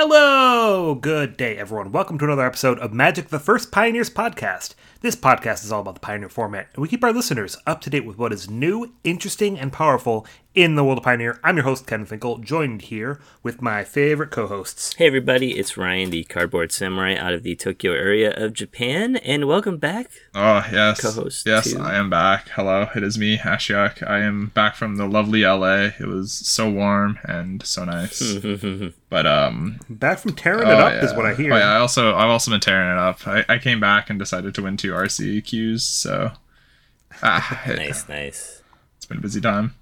[0.00, 0.94] Hello!
[0.94, 1.90] Good day, everyone.
[1.90, 4.76] Welcome to another episode of Magic the First Pioneers podcast.
[5.00, 7.90] This podcast is all about the Pioneer format, and we keep our listeners up to
[7.90, 10.24] date with what is new, interesting, and powerful
[10.58, 11.38] in the world of Pioneer.
[11.44, 14.92] I'm your host, Ken Finkel, joined here with my favorite co hosts.
[14.94, 19.46] Hey, everybody, it's Ryan, the cardboard samurai out of the Tokyo area of Japan, and
[19.46, 20.10] welcome back.
[20.34, 21.00] Oh, yes.
[21.00, 22.48] Co-host Yes, to- I am back.
[22.48, 24.04] Hello, it is me, Ashiok.
[24.04, 25.90] I am back from the lovely LA.
[26.00, 28.20] It was so warm and so nice.
[29.08, 31.04] but, um, Back from tearing oh, it up yeah.
[31.04, 31.52] is what I hear.
[31.52, 33.24] Oh, yeah, I also, I've also been tearing it up.
[33.28, 36.32] I, I came back and decided to win two RC queues, so.
[37.22, 38.62] Ah, it, Nice, nice.
[38.96, 39.76] It's been a busy time.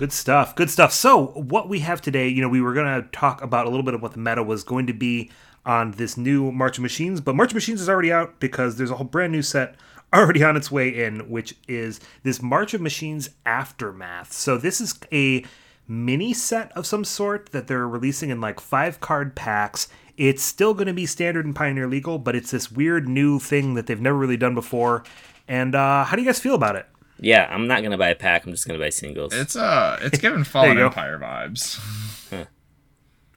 [0.00, 0.56] Good stuff.
[0.56, 0.94] Good stuff.
[0.94, 3.84] So, what we have today, you know, we were going to talk about a little
[3.84, 5.30] bit of what the meta was going to be
[5.66, 8.90] on this new March of Machines, but March of Machines is already out because there's
[8.90, 9.76] a whole brand new set
[10.14, 14.32] already on its way in, which is this March of Machines Aftermath.
[14.32, 15.44] So, this is a
[15.86, 19.88] mini set of some sort that they're releasing in like five card packs.
[20.16, 23.74] It's still going to be standard and Pioneer legal, but it's this weird new thing
[23.74, 25.04] that they've never really done before.
[25.46, 26.86] And uh, how do you guys feel about it?
[27.22, 28.46] Yeah, I'm not gonna buy a pack.
[28.46, 29.34] I'm just gonna buy singles.
[29.34, 30.86] It's, uh, it's giving Fallen go.
[30.86, 31.78] Empire vibes.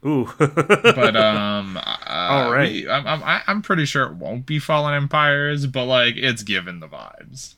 [0.05, 0.29] Ooh.
[0.37, 2.71] but um uh, All right.
[2.71, 6.43] we- I'm, I'm I- i'm pretty sure it won't be fallen empires but like it's
[6.43, 7.55] given the vibes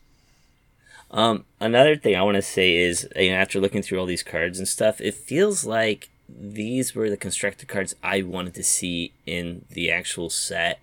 [1.09, 4.21] Um, another thing I want to say is, you know, after looking through all these
[4.23, 9.13] cards and stuff, it feels like these were the constructed cards I wanted to see
[9.25, 10.79] in the actual set,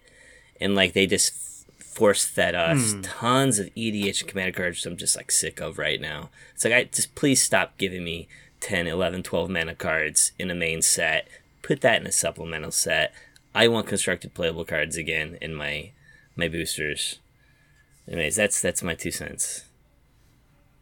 [0.61, 1.35] and like they just
[1.93, 3.01] force fed us uh, hmm.
[3.03, 6.31] tons of EDH and commander cards, which I'm just like sick of right now.
[6.55, 8.29] It's like I just please stop giving me
[8.61, 11.29] 10, 11, 12 mana cards in a main set.
[11.63, 13.13] Put that in a supplemental set.
[13.55, 15.91] I want constructed playable cards again in my
[16.35, 17.19] my boosters.
[18.09, 19.65] Anyways, that's that's my two cents.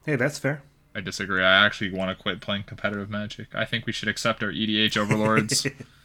[0.06, 0.62] hey, that's fair.
[0.94, 4.42] i disagree i actually want to quit playing competitive magic i think we should accept
[4.42, 5.66] our edh overlords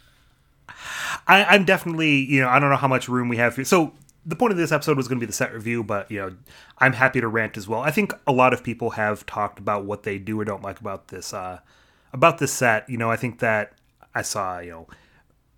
[1.26, 3.64] I, I'm definitely, you know, I don't know how much room we have here.
[3.64, 3.92] So
[4.26, 6.36] the point of this episode was going to be the set review, but you know,
[6.78, 7.80] I'm happy to rant as well.
[7.80, 10.80] I think a lot of people have talked about what they do or don't like
[10.80, 11.60] about this, uh,
[12.12, 12.88] about this set.
[12.90, 13.74] You know, I think that
[14.14, 14.86] I saw, you know,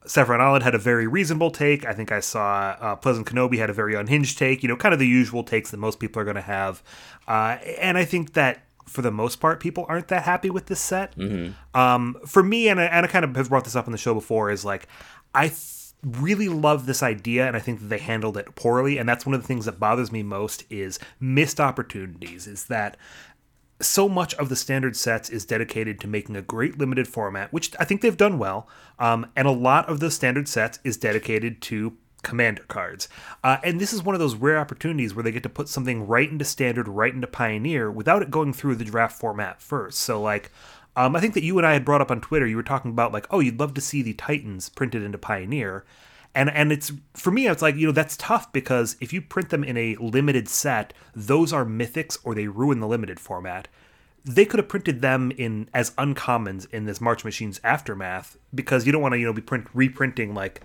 [0.07, 1.87] Saffron Island had a very reasonable take.
[1.87, 4.63] I think I saw uh, Pleasant Kenobi had a very unhinged take.
[4.63, 6.83] You know, kind of the usual takes that most people are going to have.
[7.27, 10.81] Uh, and I think that for the most part, people aren't that happy with this
[10.81, 11.15] set.
[11.75, 13.99] Um, for me, and I, and I kind of have brought this up on the
[13.99, 14.89] show before, is like
[15.35, 15.61] I th-
[16.03, 18.99] really love this idea, and I think that they handled it poorly.
[18.99, 22.47] And that's one of the things that bothers me most is missed opportunities.
[22.47, 22.97] Is that
[23.81, 27.73] so much of the standard sets is dedicated to making a great limited format, which
[27.79, 28.69] I think they've done well.
[28.99, 33.09] Um, and a lot of the standard sets is dedicated to commander cards.
[33.45, 36.07] Uh, and this is one of those rare opportunities where they get to put something
[36.07, 40.01] right into standard, right into pioneer without it going through the draft format first.
[40.01, 40.51] So, like,
[40.99, 42.91] um, I think that you and I had brought up on Twitter, you were talking
[42.91, 45.85] about, like, oh, you'd love to see the Titans printed into pioneer.
[46.35, 49.49] And and it's for me it's like you know that's tough because if you print
[49.49, 53.67] them in a limited set those are mythics or they ruin the limited format.
[54.25, 58.93] They could have printed them in as uncommons in this march machines aftermath because you
[58.93, 60.61] don't want to you know be print reprinting like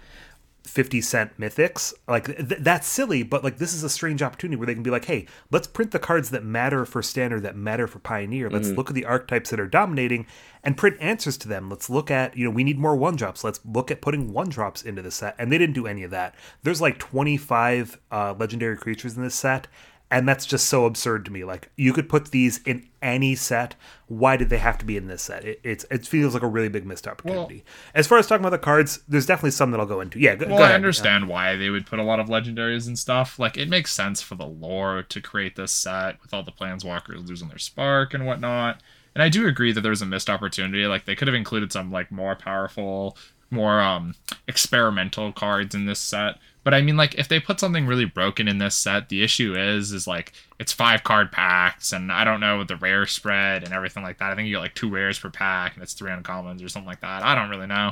[0.64, 1.94] 50 cent mythics.
[2.08, 4.90] Like th- that's silly but like this is a strange opportunity where they can be
[4.90, 8.50] like hey let's print the cards that matter for standard that matter for pioneer.
[8.50, 10.26] Let's look at the archetypes that are dominating
[10.64, 11.70] and print answers to them.
[11.70, 13.44] Let's look at you know we need more one drops.
[13.44, 15.36] Let's look at putting one drops into the set.
[15.38, 16.36] And they didn't do any of that.
[16.64, 19.68] There's like 25 uh, legendary creatures in this set
[20.14, 21.44] and that's just so absurd to me.
[21.44, 23.74] Like you could put these in any set.
[24.08, 25.44] Why did they have to be in this set?
[25.44, 27.66] It, it's it feels like a really big missed opportunity.
[27.96, 30.20] as far as talking about the cards, there's definitely some that I'll go into.
[30.20, 32.98] Yeah, go, well go i understand why they would put a lot of legendaries and
[32.98, 36.52] stuff like it makes sense for the lore to create this set with all the
[36.52, 38.82] planeswalkers losing their spark and whatnot
[39.16, 41.92] and i do agree that there's a missed opportunity like they could have included some
[41.92, 43.18] like more powerful
[43.50, 44.16] more um
[44.48, 48.48] experimental cards in this set but i mean like if they put something really broken
[48.48, 52.40] in this set the issue is is like it's five card packs and i don't
[52.40, 55.20] know the rare spread and everything like that i think you get like two rares
[55.20, 57.92] per pack and it's three uncommons or something like that i don't really know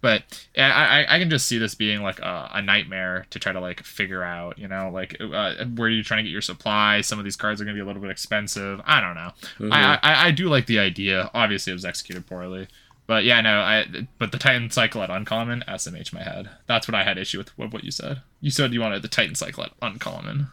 [0.00, 0.22] but
[0.54, 3.50] yeah, I, I- I can just see this being like a, a nightmare to try
[3.50, 7.00] to like figure out, you know, like uh, where you're trying to get your supply.
[7.00, 8.80] Some of these cards are going to be a little bit expensive.
[8.84, 9.32] I don't know.
[9.74, 11.32] I, I I do like the idea.
[11.34, 12.68] Obviously, it was executed poorly,
[13.08, 13.58] but yeah, no.
[13.58, 16.50] I but the Titan cycle at uncommon SMH my head.
[16.66, 17.56] That's what I had issue with.
[17.58, 18.22] What what you said.
[18.40, 20.48] You said you wanted the Titan cycle at uncommon.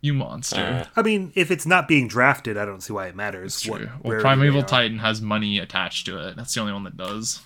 [0.00, 0.88] You monster.
[0.96, 3.60] I mean, if it's not being drafted, I don't see why it matters.
[3.60, 3.72] True.
[3.72, 4.62] What, well, rarity Primeval.
[4.62, 6.36] Titan has money attached to it.
[6.36, 7.42] That's the only one that does.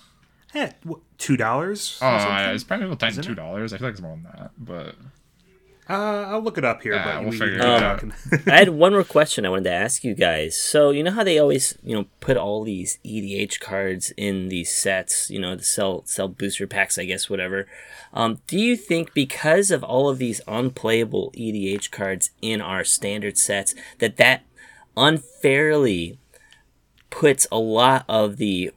[0.54, 1.98] Eh, what, two dollars.
[2.00, 3.72] Oh, yeah, is Primeval Titan two dollars?
[3.72, 4.94] I feel like it's more than that, but
[5.90, 8.04] Uh, I'll look it up here, Yeah, but we'll we, figure it keep out.
[8.46, 10.56] I had one more question I wanted to ask you guys.
[10.56, 14.72] So you know how they always, you know, put all these EDH cards in these
[14.72, 17.66] sets, you know, to sell sell booster packs, I guess, whatever.
[18.12, 23.36] Um, do you think because of all of these unplayable EDH cards in our standard
[23.36, 24.44] sets that that
[24.96, 26.18] unfairly
[27.10, 28.70] puts a lot of the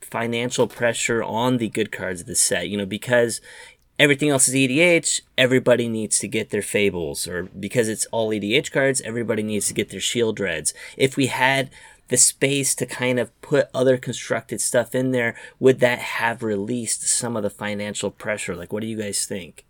[0.00, 3.40] financial pressure on the good cards of the set, you know, because
[3.98, 8.70] everything else is EDH, everybody needs to get their Fables, or because it's all EDH
[8.70, 10.72] cards, everybody needs to get their Sheoldreds.
[10.96, 11.70] If we had
[12.08, 17.02] the space to kind of put other constructed stuff in there, would that have released
[17.06, 18.56] some of the financial pressure?
[18.56, 19.64] Like, what do you guys think?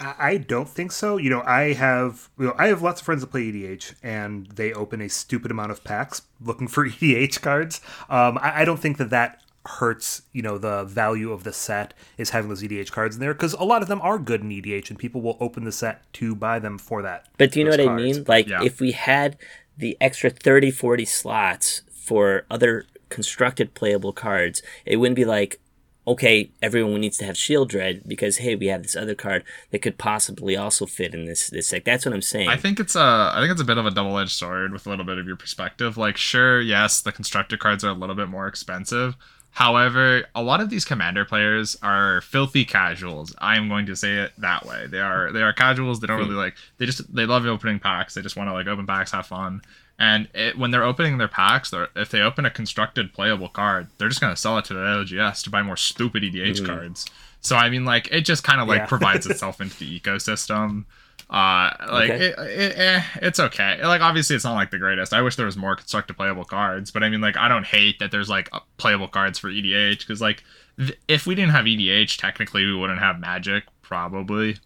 [0.00, 1.16] I I don't think so.
[1.16, 4.46] You know, I have you know, I have lots of friends that play EDH, and
[4.48, 7.80] they open a stupid amount of packs looking for EDH cards.
[8.08, 10.22] Um, I, I don't think that that hurts.
[10.32, 13.54] You know, the value of the set is having those EDH cards in there because
[13.54, 16.34] a lot of them are good in EDH, and people will open the set to
[16.34, 17.26] buy them for that.
[17.38, 18.24] But do you know those what I mean?
[18.26, 18.62] Like, Yeah.
[18.62, 19.36] if we had
[19.76, 25.60] the extra 30, 40 slots for other constructed playable cards, it wouldn't be like,
[26.06, 29.96] okay, everyone needs to have Sheoldred because, hey, we have this other card that could
[29.96, 31.84] possibly also fit in this, this deck.
[31.84, 32.48] That's what I'm saying.
[32.50, 34.86] I think it's a I think it's a bit of a double edged sword with
[34.86, 35.96] a little bit of your perspective.
[35.96, 39.16] Like, sure, yes, the constructed cards are a little bit more expensive.
[39.54, 43.32] However, a lot of these commander players are filthy casuals.
[43.38, 44.88] I am going to say it that way.
[44.88, 46.00] They are they are casuals.
[46.00, 46.56] They don't really like.
[46.78, 48.14] They just they love opening packs.
[48.14, 49.62] They just want to like open packs, have fun.
[49.96, 54.08] And it, when they're opening their packs, if they open a constructed playable card, they're
[54.08, 56.66] just gonna sell it to the LGS to buy more stupid EDH mm-hmm.
[56.66, 57.06] cards.
[57.40, 58.86] So I mean, like, it just kind of like Yeah.
[58.86, 60.84] provides itself into the ecosystem.
[61.30, 62.26] Uh, like Okay.
[62.26, 63.82] it, it, eh, it's okay.
[63.84, 65.12] Like obviously, it's not like the greatest.
[65.12, 67.98] I wish there was more constructed playable cards, but I mean, like, I don't hate
[67.98, 70.44] that there's like playable cards for EDH because like
[70.78, 74.56] th- if we didn't have EDH, technically we wouldn't have Magic probably.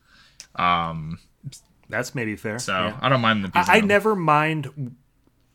[0.56, 1.19] Um,
[1.88, 2.58] That's maybe fair.
[2.58, 2.99] so yeah.
[3.00, 3.50] I don't mind the.
[3.55, 4.96] I, I never mind.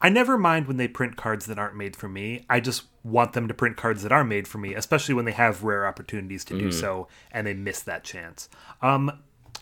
[0.02, 2.46] I never mind when they print cards that aren't made for me.
[2.50, 5.32] I just want them to print cards that are made for me, especially when they
[5.32, 6.80] have rare opportunities to do Mm-hmm.
[6.80, 8.50] so and they miss that chance.
[8.82, 9.20] Um,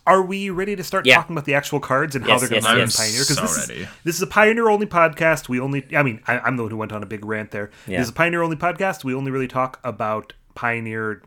[0.08, 1.16] are we ready to start Yeah.
[1.18, 2.98] talking about the actual cards and how they're going yes, to yes.
[2.98, 3.20] Pioneer?
[3.22, 3.88] I'm this so is ready.
[4.04, 5.48] this is a Pioneer only podcast.
[5.50, 7.70] We only, I mean, I, I'm the one who went on a big rant there.
[7.88, 7.98] Yeah.
[8.00, 9.04] This is a Pioneer only podcast.
[9.04, 11.22] We only really talk about Pioneer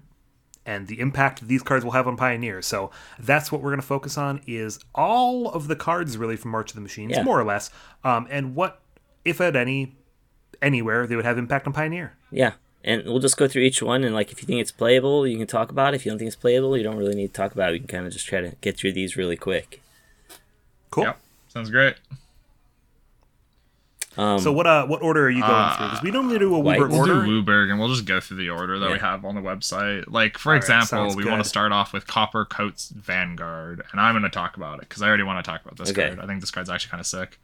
[0.67, 2.63] and the impact these cards will have on Pioneer.
[2.63, 6.51] So that's what we're going to focus on is all of the cards really from
[6.53, 7.23] March of the Machines, Yeah.
[7.23, 7.71] more or less,
[8.03, 8.81] um, and what,
[9.25, 9.97] if at any,
[10.63, 12.17] anywhere they would have impact on Pioneer.
[12.31, 12.53] yeah.
[12.87, 15.39] And we'll just go through each one, and like if you think it's playable, you
[15.39, 15.97] can talk about it.
[15.97, 17.73] If you don't think it's playable, you don't really need to talk about it.
[17.73, 19.81] We can kind of just try to get through these really quick.
[20.91, 21.05] Cool.
[21.05, 21.95] Yep, sounds great.
[24.17, 25.87] Um, So what uh what order are you going through?
[25.87, 26.79] Because we normally do a White.
[26.79, 27.25] WUBRG We'll order.
[27.25, 30.05] do WUBRG and we'll just go through the order that we have on the website.
[30.07, 33.83] Like, for All right, example, sounds we want to start off with Copper Coats Vanguard,
[33.91, 35.91] and I'm going to talk about it because I already want to talk about this
[35.91, 36.09] Okay.
[36.09, 36.21] card.
[36.21, 37.41] I think this card's actually kind of sick.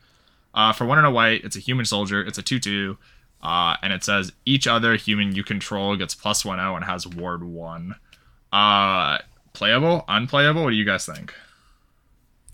[0.55, 2.23] Uh, for one and a white, it's a human soldier.
[2.23, 2.97] It's a 2 2.
[3.43, 7.07] Uh, and it says each other human you control gets plus 1 0 and has
[7.07, 7.95] ward 1.
[8.53, 9.19] Uh,
[9.53, 10.05] playable?
[10.09, 10.65] Unplayable?
[10.65, 11.35] What do you guys think?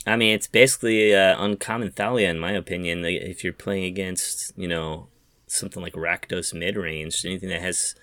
[0.06, 3.04] I mean, it's basically uh, uncommon Thalia, in my opinion.
[3.04, 5.08] If you're playing against, you know,
[5.48, 7.96] something like Rakdos mid range, anything that has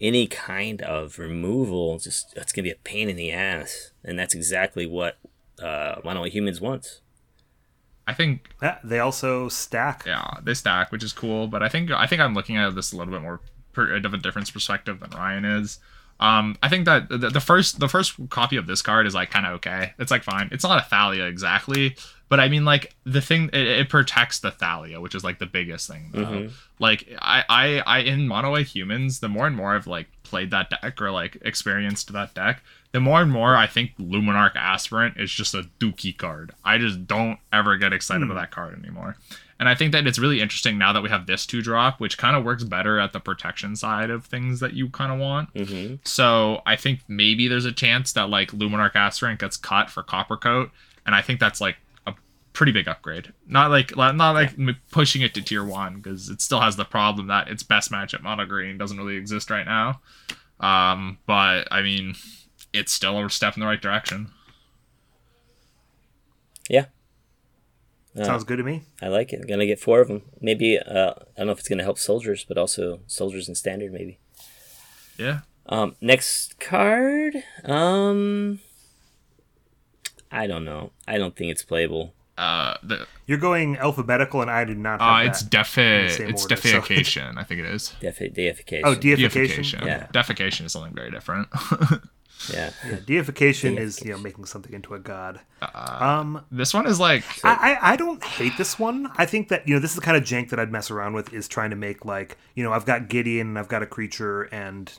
[0.00, 4.34] any kind of removal, just it's gonna be a pain in the ass, and that's
[4.34, 5.16] exactly what
[5.62, 7.00] uh, Mono Humans wants.
[8.06, 10.04] I think Yeah, they also stack.
[10.06, 11.46] yeah, they stack, which is cool.
[11.46, 13.40] But I think I think I'm looking at this a little bit more
[13.72, 15.78] per, of a different perspective than Ryan is.
[16.18, 19.30] Um, I think that the, the first the first copy of this card is like
[19.30, 19.94] kind of okay.
[19.98, 20.48] It's like fine.
[20.52, 21.96] It's not a Thalia exactly,
[22.28, 25.46] but I mean like the thing it, it protects the Thalia, which is like the
[25.46, 26.10] biggest thing.
[26.12, 26.48] Though.
[26.78, 30.50] Like I, I I in mono white humans, the more and more I've like played
[30.50, 35.16] that deck or like experienced that deck, the more and more I think Luminarch Aspirant
[35.16, 36.52] is just a dookie card.
[36.64, 39.16] I just don't ever get excited about that card anymore.
[39.60, 42.16] And I think that it's really interesting now that we have this two drop, which
[42.16, 45.52] kind of works better at the protection side of things that you kind of want.
[45.52, 45.96] Mm-hmm.
[46.04, 50.38] So I think maybe there's a chance that like Luminarch Aspirant gets cut for Copper
[50.38, 50.70] Coat,
[51.04, 52.14] and I think that's like a
[52.54, 53.34] pretty big upgrade.
[53.46, 56.86] Not like not like m pushing it to tier one because it still has the
[56.86, 60.00] problem that its best match at mono green doesn't really exist right now.
[60.58, 62.14] Um, but I mean,
[62.72, 64.30] it's still a step in the right direction.
[66.68, 66.86] Yeah,
[68.16, 68.82] Uh, Sounds good to me.
[69.02, 69.46] I like it.
[69.48, 70.22] gonna get four of them.
[70.40, 73.92] Maybe uh, I don't know if it's gonna help soldiers, but also soldiers in standard
[73.92, 74.18] maybe.
[75.18, 75.40] Yeah.
[75.66, 77.42] Um, next card.
[77.64, 78.60] Um,
[80.32, 80.92] I don't know.
[81.06, 82.14] I don't think it's playable.
[82.38, 85.00] Uh, the You're going alphabetical, and I do not.
[85.00, 85.26] Have uh, that.
[85.26, 87.36] it's defi it's order, so- defecation.
[87.36, 87.94] I think it is.
[88.00, 88.84] Defi- deification.
[88.86, 89.40] oh deification.
[89.42, 89.86] Deification.
[89.86, 90.06] Yeah.
[90.12, 91.48] Defecation is something very different.
[92.52, 92.70] Yeah.
[92.88, 95.40] Yeah, deification is you know making something into a god.
[95.60, 99.10] Uh, Um, This one is like I, I I don't hate this one.
[99.16, 101.12] I think that you know this is the kind of jank that I'd mess around
[101.12, 103.86] with is trying to make like you know I've got Gideon and I've got a
[103.86, 104.90] creature and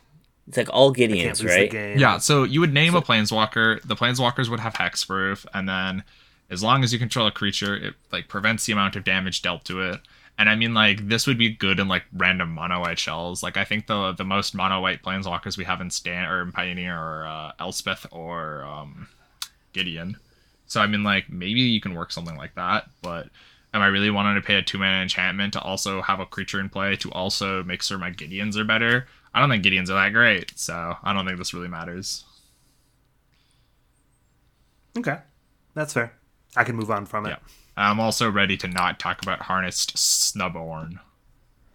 [0.48, 1.71] It's like all can't Gideons, right?
[1.71, 1.98] game.
[1.98, 3.81] Yeah, so you would name a planeswalker.
[3.81, 6.03] The planeswalkers would have hexproof, and then
[6.50, 9.65] as long as you control a creature, it like prevents the amount of damage dealt
[9.65, 10.01] to it.
[10.38, 13.43] And I mean, like this would be good in like random mono white shells.
[13.43, 16.51] Like I think the the most mono white planeswalkers we have in Stan or in
[16.51, 19.07] Pioneer or uh, Elspeth or um,
[19.73, 20.17] Gideon.
[20.65, 22.85] So I mean, like maybe you can work something like that.
[23.01, 23.27] But
[23.73, 26.59] am I really wanting to pay a two mana enchantment to also have a creature
[26.59, 29.07] in play to also make sure my Gideons are better?
[29.33, 32.25] I don't think Gideons are that great, so I don't think this really matters.
[34.97, 35.19] Okay,
[35.73, 36.13] that's fair.
[36.55, 37.29] I can move on from it.
[37.29, 37.38] Yeah.
[37.78, 41.00] I'm also ready to not talk about harnessed Snubhorn.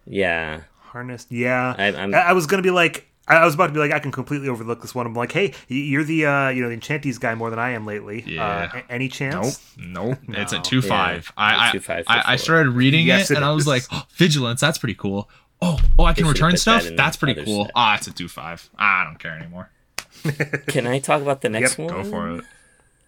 [0.05, 0.61] Yeah.
[0.79, 1.75] Harnessed, yeah.
[1.77, 3.91] I- I'm- I, I was gonna be like, I I was about to be like,
[3.91, 5.05] I can completely overlook this one.
[5.05, 7.85] I'm like, hey, you're the uh, you know the Enchanties guy more than I am
[7.85, 8.23] lately.
[8.25, 8.71] Yeah.
[8.73, 9.75] Uh, any chance?
[9.77, 10.17] nope.
[10.27, 10.37] Nope.
[10.37, 11.31] It's a two five.
[11.37, 13.51] Yeah, I, I, two five, I, two I started reading Yes, it it and I
[13.51, 14.61] was like, oh, vigilance.
[14.61, 15.29] That's pretty cool.
[15.61, 16.83] Oh, oh, I can should've return stuff.
[16.83, 17.65] that That's pretty cool.
[17.65, 17.71] set.
[17.75, 18.69] Ah, it's a two five.
[18.77, 19.71] I don't care anymore.
[20.67, 22.03] Can I talk about the next Yep, one?
[22.03, 22.43] Go for it.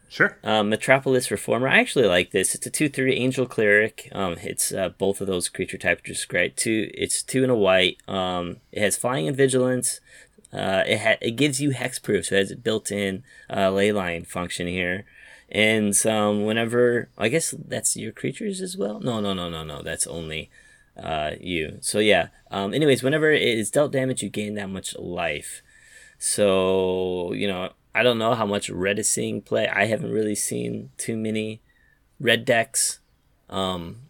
[0.10, 0.38] Sure.
[0.44, 1.68] Um, Metropolis Reformer.
[1.68, 2.56] I actually like this.
[2.56, 4.10] It's a two three Angel Cleric.
[4.12, 6.58] Um, it's uh, both of those creature types just great.
[6.58, 6.90] Two.
[6.96, 7.98] It's two and a white.
[8.08, 10.02] Um, it has flying and vigilance.
[10.52, 14.66] Uh, it ha- it gives you hexproof, so it has a built-in uh, leyline function
[14.66, 15.06] here.
[15.52, 19.00] And um, whenever I guess that's your creatures as well.
[19.00, 19.84] No, no, no, no, no.
[19.84, 20.50] That's only
[20.98, 21.78] uh, you.
[21.82, 22.30] So yeah.
[22.50, 25.62] Um, anyways, whenever it is dealt damage, you gain that much life.
[26.18, 29.68] So, you know, I don't know how much red is seeing play.
[29.68, 31.62] I haven't really seen too many
[32.20, 33.00] red decks,
[33.50, 34.02] um,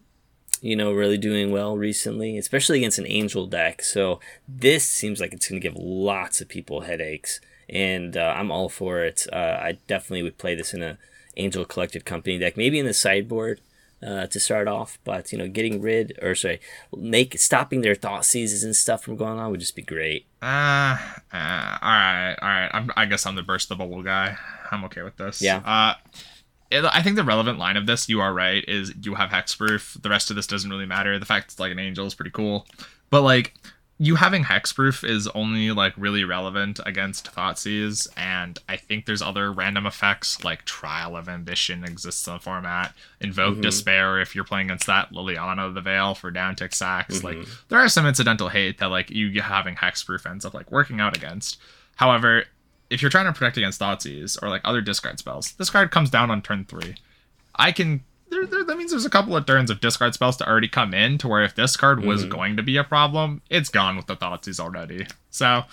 [0.62, 3.82] you know, really doing well recently, especially against an angel deck.
[3.82, 8.52] So this seems like it's going to give lots of people headaches, and uh, I'm
[8.52, 9.26] all for it.
[9.32, 10.98] Uh, I definitely would play this in a
[11.38, 13.62] angel collected company deck, maybe in the sideboard.
[14.02, 16.62] Uh, to start off, but you know, getting rid or sorry,
[16.96, 20.26] make stopping their thought seizes and stuff from going on would just be great.
[20.42, 20.96] Uh,
[21.34, 22.70] uh, all right, all right.
[22.72, 24.38] I'm, I guess I'm the burst the bubble guy.
[24.72, 25.42] I'm okay with this.
[25.42, 25.58] Yeah.
[25.66, 25.96] Uh,
[26.72, 30.02] it, I think the relevant line of this, you are right, is you have hexproof.
[30.02, 31.20] The rest of this doesn't really matter.
[31.20, 32.68] The fact it's like an angel is pretty cool,
[33.10, 33.54] but like
[34.02, 39.52] you having hexproof is only like really relevant against Thoughtseize, and I think there's other
[39.52, 43.62] random effects like Trial of Ambition exists in the format, Invoke mm-hmm.
[43.62, 47.18] Despair if you're playing against that, Liliana of the Veil for down tick sacks.
[47.18, 47.40] Mm-hmm.
[47.40, 51.02] Like there are some incidental hate that like you having hexproof ends up like working
[51.02, 51.60] out against.
[51.98, 52.46] However,
[52.90, 56.10] if you're trying to protect against Thoughtseize or like other discard spells, this card comes
[56.10, 56.96] down on turn three.
[57.54, 58.06] I can.
[58.30, 60.94] There, there, that means there's a couple of turns of discard spells to already come
[60.94, 64.06] in to where if this card was going to be a problem, it's gone with
[64.08, 65.08] the Thoughtseize already.
[65.32, 65.64] So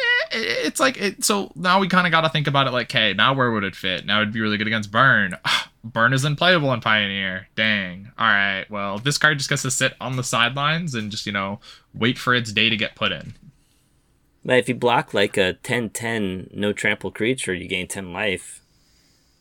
[0.00, 1.24] eh, it- it's like it.
[1.24, 3.64] So now we kind of got to think about it like, okay, now where would
[3.64, 4.04] it fit?
[4.06, 5.36] Now it'd be really good against Burn.
[5.84, 7.48] Burn is unplayable in Pioneer.
[7.56, 8.10] Dang.
[8.18, 8.64] All right.
[8.70, 11.60] Well, this card just gets to sit on the sidelines and just you know
[11.92, 13.34] wait for its day to get put in.
[14.46, 18.60] But if you block like a 10-10 no trample creature, you gain 10 life.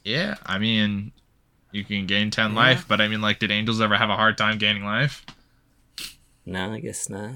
[0.03, 1.12] Yeah, I mean,
[1.73, 4.37] you can gain 10 life, but I mean, like, did angels ever have a hard
[4.37, 5.25] time gaining life?
[6.45, 7.31] No, I guess not.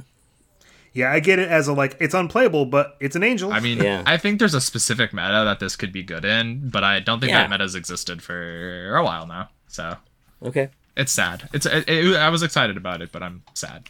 [0.94, 3.54] Yeah, I get it as a like it's unplayable, but it's an angel.
[3.54, 4.02] I mean, Yeah.
[4.06, 7.20] I think there's a specific meta that this could be good in, but I don't
[7.20, 7.40] think Yeah.
[7.42, 9.50] that meta's existed for a while now.
[9.68, 9.98] So
[10.44, 10.70] Okay.
[10.96, 11.50] it's sad.
[11.54, 13.90] It's it, it- I was excited about it, but I'm sad.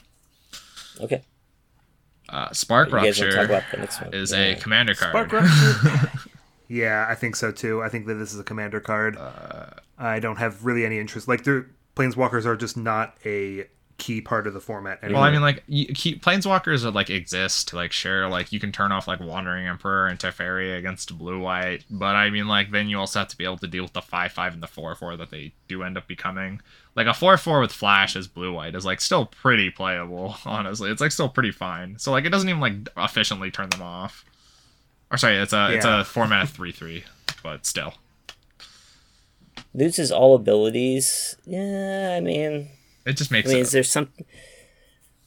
[0.99, 1.21] Okay.
[2.29, 4.13] Uh, Spark You guys want to talk Rupture about the next one?
[4.13, 4.37] is Yeah.
[4.39, 5.11] a commander card.
[5.11, 6.11] Spark Rupture.
[6.67, 7.81] yeah, I think so too.
[7.81, 9.17] I think that this is a commander card.
[9.17, 11.27] Uh, I don't have really any interest.
[11.27, 15.21] Like, the planeswalkers are just not a key part of the format anymore.
[15.21, 17.69] Well, I mean, like, you keep planeswalkers are like exist.
[17.69, 21.39] To like, sure, like you can turn off like Wandering Emperor and Teferi against blue
[21.39, 23.93] white, but I mean, like, then you also have to be able to deal with
[23.93, 26.61] the five five and the four four that they do end up becoming.
[26.95, 30.35] Like a four four with flash as blue white is like still pretty playable.
[30.45, 31.97] Honestly, it's like still pretty fine.
[31.97, 34.25] So like, it doesn't even like efficiently turn them off.
[35.11, 37.03] Or sorry, it's a it's a format three three,
[37.43, 37.93] but still.
[39.73, 41.37] Loses all abilities.
[41.45, 42.69] Yeah, I mean,
[43.05, 44.09] It just makes I mean, it is there some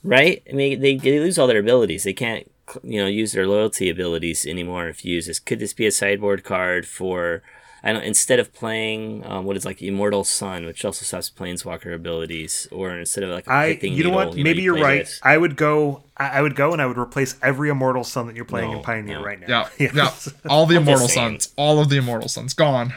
[0.02, 0.42] right?
[0.49, 2.04] I mean, they, they lose all their abilities.
[2.04, 2.50] They can't,
[2.82, 5.38] you know, use their loyalty abilities anymore if you use this.
[5.38, 7.42] Could this be a sideboard card for?
[7.82, 8.02] I don't.
[8.02, 12.90] Instead of playing um, what is like Immortal Sun, which also stops Planeswalker abilities, or
[12.99, 14.37] instead of like a I, Pithing you know Needle, what?
[14.37, 14.99] Maybe you you are right.
[15.00, 15.18] this.
[15.22, 16.02] I would go.
[16.16, 18.76] I I would go and I would replace every Immortal Sun that you're playing No,
[18.78, 19.25] in Pioneer no.
[19.25, 19.68] right now.
[19.78, 20.10] Yeah, yeah.
[20.49, 21.08] All the Immortal.
[21.08, 22.92] Suns, all of the Immortal Suns, gone.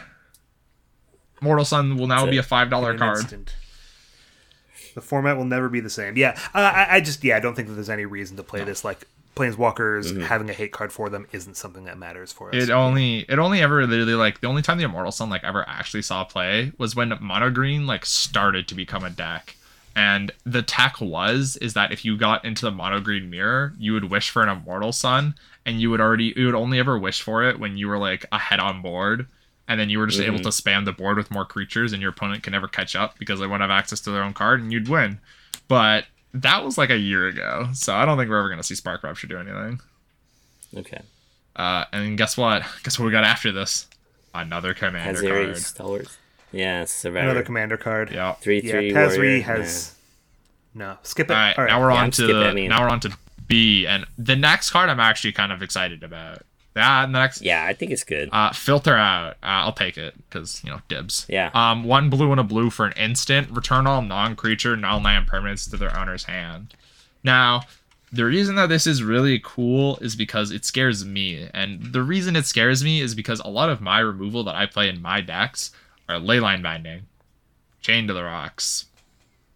[1.41, 2.39] Mortal Sun will now That's be it.
[2.39, 3.19] a five dollar card.
[3.19, 3.55] instant.
[4.95, 6.17] The format will never be the same.
[6.17, 8.63] Yeah, I, I- I just yeah, I don't think that there's any reason to play
[8.63, 10.21] this like planeswalkers mm-hmm.
[10.21, 12.55] having a hate card for them isn't something that matters for us.
[12.55, 15.67] It only it only ever literally like the only time the Immortal Sun like ever
[15.67, 19.55] actually saw play was when Mono Green like started to become a deck.
[19.95, 23.93] And the tech was is that if you got into the mono green mirror, you
[23.93, 25.35] would wish for an Immortal Sun,
[25.65, 28.25] and you would already you would only ever wish for it when you were like
[28.31, 29.27] ahead on board,
[29.67, 30.43] and then you were just able mm-hmm.
[30.43, 33.39] to spam the board with more creatures, and your opponent can never catch up because
[33.39, 35.19] they won't have access to their own card, and you'd win.
[35.67, 38.75] But that was like a year ago, so I don't think we're ever gonna see
[38.75, 39.79] Spark Rupture do anything.
[40.75, 41.01] Okay.
[41.55, 42.63] Uh, and guess what?
[42.83, 43.87] Guess what we got after this?
[44.33, 45.57] Another commander Azeri card.
[45.57, 46.07] Stalwart.
[46.51, 47.25] Yeah, Survivor.
[47.25, 48.11] Another commander card.
[48.11, 48.33] Yeah.
[48.33, 48.91] Three Yeah, three.
[48.91, 49.41] Tazri warrior.
[49.43, 49.95] has.
[50.73, 51.33] No, skip it.
[51.33, 51.69] All right, All right.
[51.71, 52.69] now we're Yeah, on to the, that, I mean.
[52.69, 53.15] now we're on to
[53.47, 56.41] B, and the next card I'm actually kind of excited about.
[56.73, 58.29] That next, Yeah, I think it's good.
[58.31, 59.33] uh, filter out.
[59.43, 61.25] Uh, I'll take it because you know dibs.
[61.29, 61.51] Yeah.
[61.53, 63.51] Um, one blue and a blue for an instant.
[63.51, 66.73] Return all non-creature, non-land permanents to their owner's hand.
[67.23, 67.61] Now,
[68.11, 72.35] the reason that this is really cool is because it scares me, and the reason
[72.35, 75.21] it scares me is because a lot of my removal that I play in my
[75.21, 75.71] decks
[76.09, 77.03] are leyline binding,
[77.81, 78.85] chain to the rocks,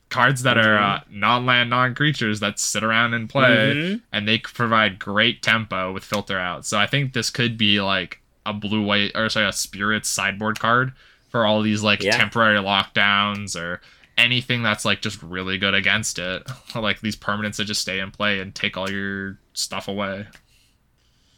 [0.10, 4.02] cards that are uh, non-land, non-creatures that sit around and play, Mhm.
[4.12, 6.66] and they provide great tempo with filter out.
[6.66, 10.60] So I think this could be like a blue white or sorry a spirits sideboard
[10.60, 10.94] card
[11.30, 12.16] for all these like Yeah.
[12.18, 13.82] temporary lockdowns or
[14.18, 16.44] anything that's like just really good against it.
[16.76, 20.28] like these permanents that just stay in play and take all your stuff away.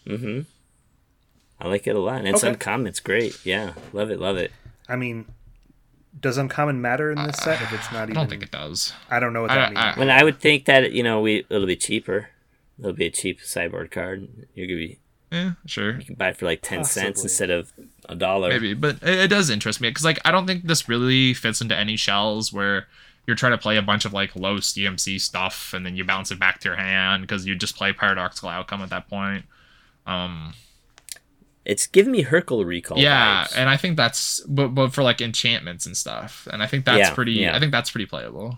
[0.07, 0.41] Mm-hmm.
[1.59, 2.19] I like it a lot.
[2.19, 2.53] And it's Okay.
[2.53, 2.87] uncommon.
[2.87, 3.37] It's great.
[3.45, 3.73] Yeah.
[3.93, 4.19] Love it.
[4.19, 4.51] Love it.
[4.87, 5.25] I mean,
[6.19, 8.17] does uncommon matter in this set if it's not even?
[8.17, 8.23] I even?
[8.23, 8.93] don't think it does.
[9.09, 9.79] I don't know what I- that means.
[9.95, 12.29] I- When I would think that you know we it'll be cheaper.
[12.79, 14.27] It'll be a cheap sideboard card.
[14.55, 14.99] You're gonna be
[15.31, 15.97] Yeah, sure.
[15.99, 17.71] you can buy it for like ten cents instead of
[18.07, 18.49] a dollar.
[18.49, 21.61] Maybe, but it, it does interest me because like I don't think this really fits
[21.61, 22.87] into any shells where
[23.27, 26.31] you're trying to play a bunch of like low CMC stuff and then you bounce
[26.31, 29.45] it back to your hand because you just play paradoxical outcome at that point.
[30.07, 30.53] Um,
[31.65, 32.97] It's giving me Hurkyl recall.
[32.97, 33.53] yeah, vibes.
[33.57, 36.97] and I think that's but but for like enchantments and stuff, and I think that's
[37.09, 37.33] Yeah, pretty.
[37.33, 37.55] yeah.
[37.55, 38.57] I think that's pretty playable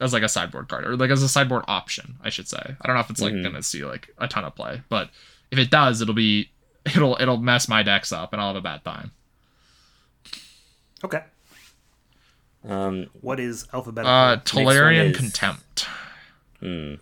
[0.00, 2.58] as like a sideboard card or like as a sideboard option, I should say.
[2.58, 3.44] I don't know if it's like Mhm.
[3.44, 5.10] gonna see like a ton of play, but
[5.50, 6.50] if it does, it'll be
[6.86, 9.12] it'll it'll mess my decks up and I'll have a bad time.
[11.04, 11.22] Okay.
[12.68, 14.10] um, What is alphabetical?
[14.10, 15.86] Uh, one Tolarian is- Contempt.
[16.60, 16.94] hmm,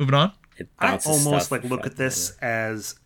[0.00, 0.32] Moving on.
[0.56, 2.98] it I almost like look at this as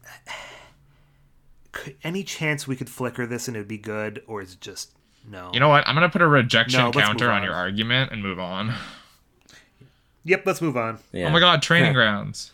[1.73, 4.93] could, any chance we could flicker this and it'd be good, or is it just
[5.29, 5.51] no?
[5.53, 5.87] You know what?
[5.87, 7.43] I'm gonna put a rejection No, counter on on.
[7.45, 8.75] your argument and move on.
[10.25, 10.45] Yep.
[10.45, 10.99] Let's move on.
[11.13, 11.27] Yeah.
[11.27, 12.53] Oh my god, training grounds.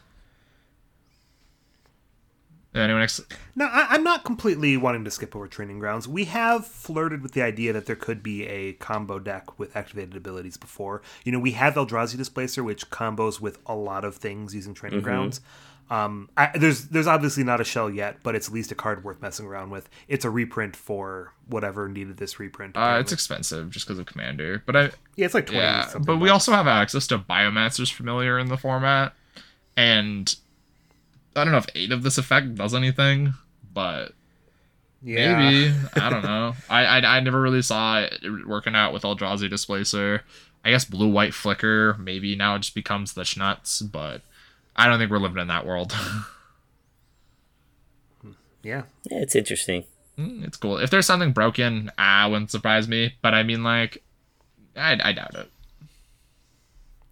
[2.76, 3.22] Anyone ex-
[3.54, 6.06] No, I, I'm not completely wanting to skip over training grounds.
[6.06, 10.14] We have flirted with the idea that there could be a combo deck with activated
[10.14, 11.00] abilities before.
[11.24, 14.98] You know, we have Eldrazi Displacer, which combos with a lot of things using training
[14.98, 15.08] mm-hmm.
[15.08, 15.40] grounds.
[15.88, 19.04] Um, I, there's there's obviously not a shell yet, but it's at least a card
[19.04, 19.88] worth messing around with.
[20.08, 22.76] It's a reprint for whatever needed this reprint.
[22.76, 24.82] uh, it's expensive just because of commander, but I
[25.14, 25.62] yeah, it's like twenty.
[25.62, 26.32] yeah, but we bucks.
[26.32, 29.12] also have access to Biomancer's Familiar in the format,
[29.76, 30.34] and
[31.36, 33.34] I don't know if eight of this effect does anything,
[33.72, 34.12] but
[35.02, 35.38] yeah.
[35.38, 36.54] maybe I don't know.
[36.68, 40.24] I, I I never really saw it working out with Eldrazi Displacer.
[40.64, 44.22] I guess blue white flicker maybe now it just becomes the schnuts, but
[44.76, 45.94] I don't think we're living in that world.
[48.62, 48.82] Yeah.
[49.08, 49.84] Yeah, it's interesting.
[50.18, 50.78] Mm, it's cool.
[50.78, 53.14] If there's something broken, ah, wouldn't surprise me.
[53.22, 54.02] But I mean, like,
[54.74, 55.48] I, I doubt it.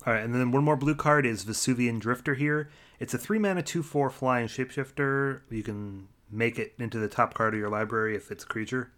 [0.05, 2.71] All right, and then one more blue card is Vesuvian Drifter here.
[2.99, 5.43] It's a three mana, two four flying shapeshifter.
[5.49, 8.91] You can make it into the top card of your library if it's a creature.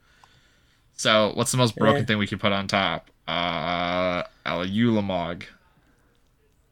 [0.94, 2.04] So, what's the most broken Yeah.
[2.06, 3.10] thing we could put on top?
[3.28, 5.42] Uh, Alulamog.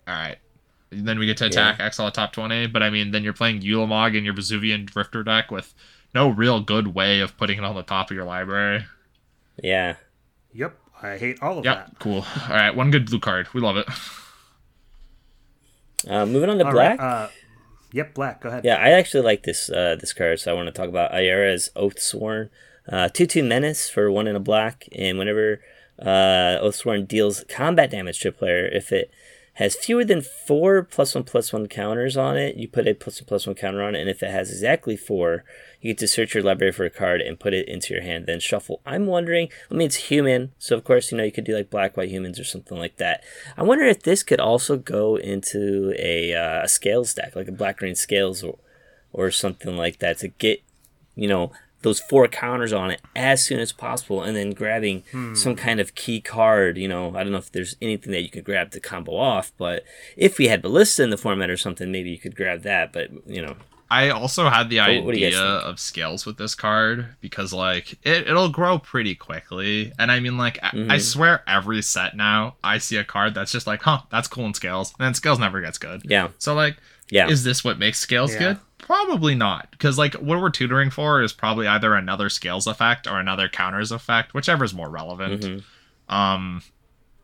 [0.09, 0.39] All right.
[0.95, 2.67] Then we get to attack exile top 20.
[2.69, 5.75] But I mean, then you're playing Ulamog in your Vesuvian Drifter deck with
[6.15, 8.85] no real good way of putting it on the top of your library.
[9.63, 9.97] Yeah.
[10.53, 11.99] Yep, I hate all of Yep, that.
[11.99, 12.25] cool.
[12.49, 13.49] All right, one good blue card.
[13.53, 13.87] We love it.
[16.09, 16.99] Uh, moving on to All black.
[17.01, 17.29] right, uh,
[17.93, 18.43] yep, black.
[18.43, 18.65] Go ahead.
[18.65, 21.71] Yeah, I actually like this uh, this card, so I want to talk about Ayara's
[21.77, 22.51] Oathsworn.
[22.91, 25.61] Uh, 2 2 menace for one in a black, and whenever
[25.99, 29.11] uh, Oathsworn deals combat damage to a player, if it
[29.55, 33.21] has fewer than four plus one plus one counters on it, you put a plus
[33.21, 35.45] one plus one counter on it, and if it has exactly four,
[35.81, 38.27] you get to search your library for a card and put it into your hand,
[38.27, 38.81] then shuffle.
[38.85, 41.71] I'm wondering, I mean, it's human, so of course, you know, you could do like
[41.71, 43.23] black, white humans or something like that.
[43.57, 47.53] I wonder if this could also go into a, uh, a scales deck, like a
[47.53, 48.59] black green scales or,
[49.13, 50.63] or something like that to get,
[51.15, 51.53] you know,
[51.85, 55.95] those four counters on it as soon as possible, and then grabbing some kind of
[55.95, 56.77] key card.
[56.77, 59.53] You know, I don't know if there's anything that you could grab to combo off,
[59.57, 59.85] but
[60.17, 62.93] if we had ballista in the format or something, maybe you could grab that.
[62.93, 63.55] But you know,
[63.91, 68.27] I also had the what do idea of scales with this card because like it,
[68.27, 69.93] it'll grow pretty quickly.
[69.99, 70.91] And I mean like I- Mm-hmm.
[70.91, 74.47] I swear every set now I see a card that's just like, huh, that's cool
[74.47, 74.93] in scales.
[74.99, 76.03] And then scales never gets good.
[76.05, 76.79] yeah, So like
[77.11, 78.39] yeah, is this what makes scales Yeah.
[78.41, 78.59] good?
[78.87, 79.71] Probably not.
[79.71, 83.91] Because like what we're tutoring for is probably either another scales effect or another counters
[83.91, 85.43] effect, whichever's more relevant.
[85.43, 86.13] Mhm.
[86.15, 86.63] Um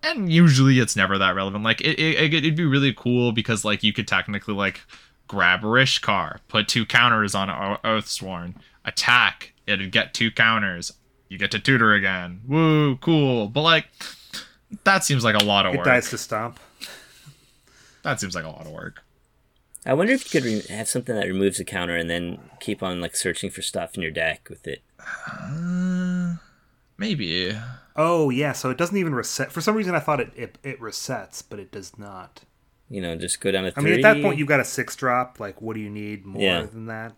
[0.03, 1.63] and usually it's never that relevant.
[1.63, 4.81] Like it, it it'd be really cool because like you could technically like
[5.29, 8.55] grab Rishkar, put two counters on O- Oathsworn,
[8.87, 10.95] attack, it'd get two counters.
[11.29, 12.41] You get to tutor again.
[12.49, 13.49] Woo, cool.
[13.49, 13.89] But like
[14.85, 15.87] that seems like a lot of work.
[15.87, 16.59] It dies to stomp.
[18.03, 19.03] That seems like a lot of work.
[19.87, 22.83] I wonder if you could re- have something that removes the counter and then keep
[22.83, 24.83] on like searching for stuff in your deck with it.
[25.27, 26.35] Uh,
[26.99, 27.57] maybe.
[27.97, 29.51] Oh yeah, so it doesn't even reset.
[29.53, 32.43] For some reason, I thought it it, it resets, but it does not.
[32.89, 34.97] You know, just go down to I mean, at that point, you've got a six
[34.97, 35.39] drop.
[35.41, 36.63] Like, what do you need more Yeah.
[36.63, 37.13] than that?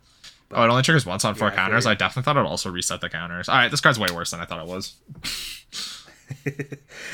[0.55, 1.87] Oh, it only triggers once on four Yeah, counters.
[1.87, 1.90] you.
[1.92, 3.48] I definitely thought it also reset the counters.
[3.48, 4.94] All right, this card's way worse than I thought it was.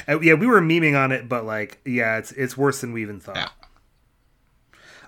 [0.06, 3.02] Uh, yeah, we were memeing on it, but like, yeah, it's it's worse than we
[3.02, 3.36] even thought.
[3.36, 3.48] Yeah.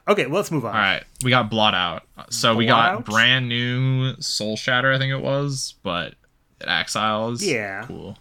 [0.08, 0.74] Okay, well, let's move on.
[0.74, 2.02] All right, we got Blot Out.
[2.30, 3.04] So we got Out?
[3.04, 6.14] brand new Soul Shatter, I think it was, but
[6.60, 7.42] it exiles.
[7.42, 7.84] Yeah.
[7.86, 8.16] Cool.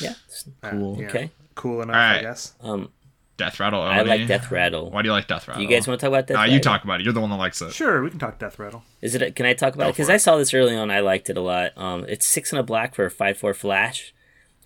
[0.00, 0.14] yeah.
[0.62, 0.98] Uh, Cool.
[1.00, 1.06] yeah.
[1.08, 1.30] Okay.
[1.54, 2.52] Cool enough, All I guess.
[2.60, 2.90] Um,
[3.38, 3.80] Death Rattle.
[3.80, 4.90] I like Death Rattle.
[4.90, 5.62] Why do you like Death Rattle?
[5.62, 6.54] You guys want to talk about Death Nah, Rattle?
[6.54, 7.04] you talk about it.
[7.04, 7.72] You're the one that likes it.
[7.72, 8.82] Sure, we can talk Death Rattle.
[9.00, 9.34] Is it?
[9.36, 9.92] Can I talk about Go it?
[9.92, 10.90] Because I saw this early on.
[10.90, 11.72] I liked it a lot.
[11.76, 14.12] Um, it's six and a black for a five four flash,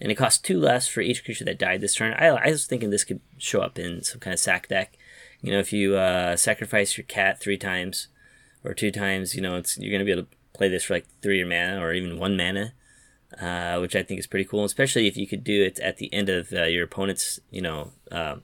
[0.00, 2.12] and it costs two less for each creature that died this turn.
[2.14, 4.96] I, I was thinking this could show up in some kind of sack deck.
[5.42, 8.08] You know, if you uh, sacrifice your cat three times
[8.64, 11.06] or two times, you know, it's you're gonna be able to play this for like
[11.22, 12.74] three mana or even one mana,
[13.40, 14.64] uh, which I think is pretty cool.
[14.64, 17.92] Especially if you could do it at the end of uh, your opponent's, you know,
[18.10, 18.42] um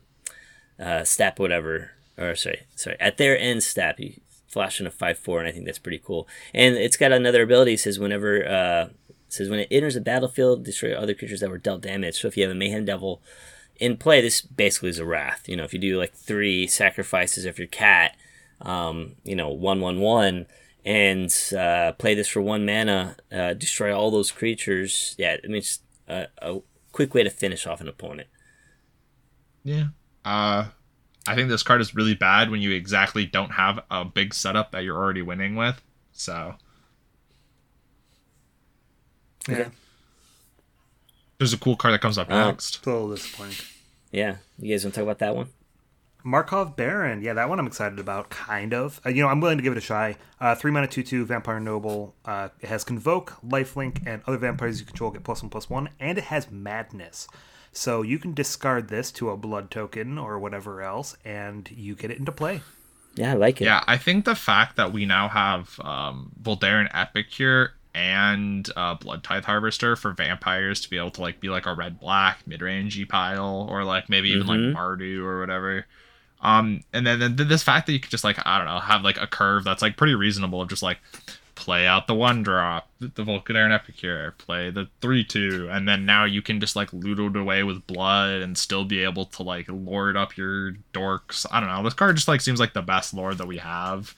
[0.78, 5.18] uh, step whatever, or sorry, sorry, at their end step, you flash in a five
[5.18, 6.28] four, and I think that's pretty cool.
[6.54, 7.74] And it's got another ability.
[7.74, 11.50] It says whenever uh, it says when it enters the battlefield, destroy other creatures that
[11.50, 12.20] were dealt damage.
[12.20, 13.22] So if you have a Mayhem Devil
[13.78, 15.48] in play, this basically is a wrath.
[15.48, 18.16] You know, if you do like three sacrifices of your cat,
[18.60, 20.46] um, you know, one one one.
[20.84, 25.16] And uh, play this for one mana, uh, destroy all those creatures.
[25.18, 26.60] Yeah, I mean, it's a, a
[26.92, 28.28] quick way to finish off an opponent.
[29.64, 29.86] Yeah.
[30.24, 30.66] Uh,
[31.26, 34.70] I think this card is really bad when you exactly don't have a big setup
[34.70, 35.82] that you're already winning with.
[36.12, 36.54] So
[39.48, 39.70] Yeah,
[41.38, 42.50] there's a cool card that comes up Oh.
[42.50, 42.76] next.
[42.78, 43.64] it's a little disappointing.
[44.12, 45.48] Yeah, you guys want to talk about that one?
[46.24, 47.22] Markov Baron.
[47.22, 49.00] Yeah, that one I'm excited about, kind of.
[49.06, 50.16] Uh, you know, I'm willing to give it a try.
[50.40, 52.14] Uh, three mana, two, two, Vampire Noble.
[52.24, 55.88] Uh, it has Convoke, Lifelink, and other vampires you control get plus one, plus one.
[56.00, 57.28] And it has Madness.
[57.72, 62.10] So you can discard this to a blood token or whatever else, and you get
[62.10, 62.62] it into play.
[63.14, 63.64] Yeah, I like it.
[63.66, 69.24] Yeah, I think the fact that we now have um, Voldaren Epicure and uh, Blood
[69.24, 72.60] Tithe Harvester for vampires to be able to like be like a red black mid
[72.60, 74.48] range pile or like maybe even Mhm.
[74.74, 75.86] like Mardu or whatever.
[76.42, 79.02] Um, and then, then this fact that you could just like I don't know have
[79.02, 80.98] like a curve that's like pretty reasonable of just like
[81.54, 86.24] play out the one drop, the Voldaren Epicure, play the three two, and then now
[86.26, 89.64] you can just like loot it away with blood and still be able to like
[89.70, 91.46] lord up your dorks.
[91.50, 91.82] I don't know.
[91.82, 94.14] This card just like seems like the best lord that we have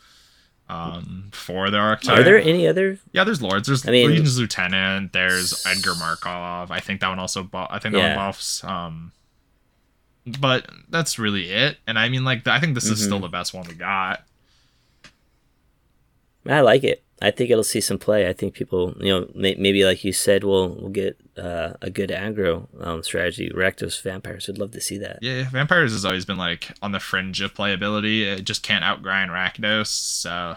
[0.69, 2.19] um for the archetype.
[2.19, 2.99] Are there any other?
[3.13, 3.67] yeah, there's lords.
[3.69, 5.13] There's I mean- Legion's Lieutenant.
[5.13, 6.71] There's Edgar Markov.
[6.71, 7.43] I think that one also.
[7.43, 8.17] Bu- I think that Yeah.
[8.17, 8.63] one buffs.
[8.65, 9.13] Um,
[10.39, 11.79] but that's really it.
[11.87, 13.05] And I mean, like, I think this is Mm-hmm.
[13.07, 14.25] still the best one we got.
[16.47, 17.03] I like it.
[17.21, 18.29] I think it'll see some play.
[18.29, 21.91] I think people, you know, may, maybe like you said, we'll we'll get uh, a
[21.91, 23.51] good aggro um, strategy.
[23.51, 25.19] Rakdos vampires would love to see that.
[25.21, 28.23] Yeah, Vampires has always been like on the fringe of playability.
[28.23, 29.89] It just can't outgrind Rakdos.
[29.89, 30.57] So,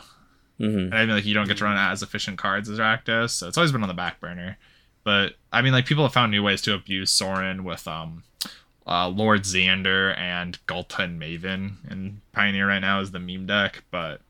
[0.60, 3.32] hmm and I mean, like, you don't get to run as efficient cards as Rakdos.
[3.32, 4.58] So it's always been on the back burner.
[5.04, 8.22] But I mean, like, people have found new ways to abuse Sorin with um,
[8.86, 11.78] uh, Lord Xander and Gulta and Maven.
[11.90, 14.22] And Pioneer right now is the meme deck, but.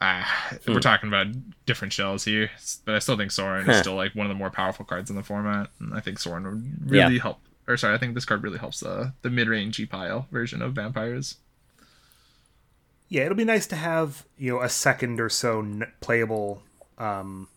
[0.00, 0.24] Uh,
[0.68, 1.26] we're talking about
[1.66, 2.50] different shells here,
[2.84, 5.16] but I still think Sorin is still like one of the more powerful cards in
[5.16, 5.70] the format.
[5.80, 7.22] And I think Sorin would really Yeah.
[7.22, 7.40] help.
[7.66, 10.62] Or sorry, I think this card really helps the the mid range G pile version
[10.62, 11.36] of vampires.
[13.08, 16.62] Yeah, it'll be nice to have you know a second or so n- playable
[16.98, 17.48] um,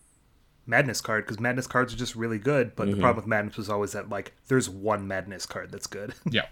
[0.65, 2.75] madness card because madness cards are just really good.
[2.75, 6.13] But the problem with madness was always that like there's one madness card that's good.
[6.29, 6.45] Yeah.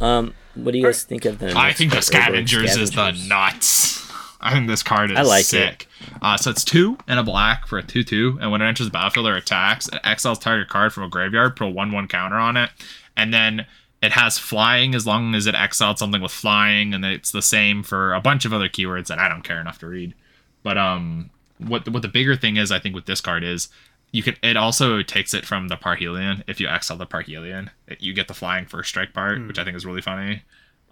[0.00, 1.56] Um, what do you guys think of the?
[1.56, 4.10] I think the part, Urborg Scavengers is the nuts.
[4.40, 5.46] I think this card is I like it.
[5.46, 5.88] sick.
[6.20, 8.92] Uh, so it's two and a black for a two-two, and when it enters the
[8.92, 12.56] battlefield or attacks, it exiles target card from a graveyard, put a one-one counter on
[12.58, 12.70] it,
[13.16, 13.66] and then
[14.02, 17.82] it has flying as long as it exiled something with flying, and it's the same
[17.82, 20.14] for a bunch of other keywords that I don't care enough to read.
[20.62, 23.68] But um, what what the bigger thing is, I think, with this card is
[24.14, 24.36] you can.
[24.42, 26.42] It also takes it from the Parhelion.
[26.46, 29.64] If you exile the Parhelion, it- you get the flying first strike part, which I
[29.64, 30.42] think is really funny.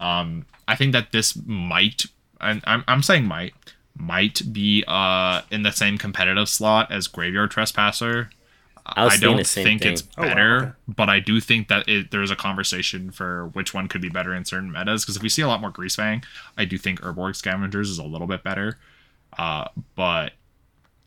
[0.01, 2.05] Um, I think that this might,
[2.41, 3.55] and I'm I'm saying might,
[3.97, 8.31] might be uh in the same competitive slot as Graveyard Trespasser.
[8.85, 9.93] I I don't think thing.
[9.93, 10.73] it's Oh, wow, better, okay.
[10.89, 14.35] but I do think that it, there's a conversation for which one could be better
[14.35, 15.05] in certain metas.
[15.05, 16.25] Because if we see a lot more Greasefang,
[16.59, 18.79] I do think Urborg Scavengers is a little bit better.
[19.39, 20.33] Uh, but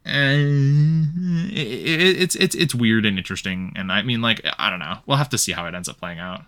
[0.05, 4.97] it, it, it's it's it's weird and interesting, and I mean, like I don't know.
[5.05, 6.41] We'll have to see how it ends up playing out.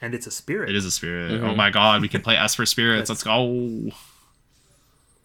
[0.00, 0.68] And it's a spirit.
[0.70, 1.32] It is a spirit.
[1.32, 1.44] Mm-hmm.
[1.46, 3.08] Oh my god, we can play Esper spirits.
[3.08, 3.90] Let's go.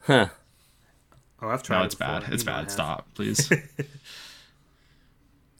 [0.02, 0.28] Huh.
[1.42, 1.80] Oh, I've tried.
[1.80, 2.22] No, it's before.
[2.22, 2.34] bad.
[2.34, 2.72] It's You bad.
[2.72, 3.52] Stop, please.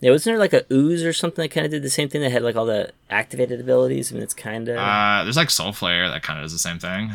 [0.02, 2.22] Yeah, wasn't there like a ooze or something that kind of did the same thing
[2.22, 4.12] that had like all the activated abilities?
[4.12, 4.78] I mean, it's kind of.
[4.78, 7.12] uh, there's like Soulflayer that kind of does the same thing,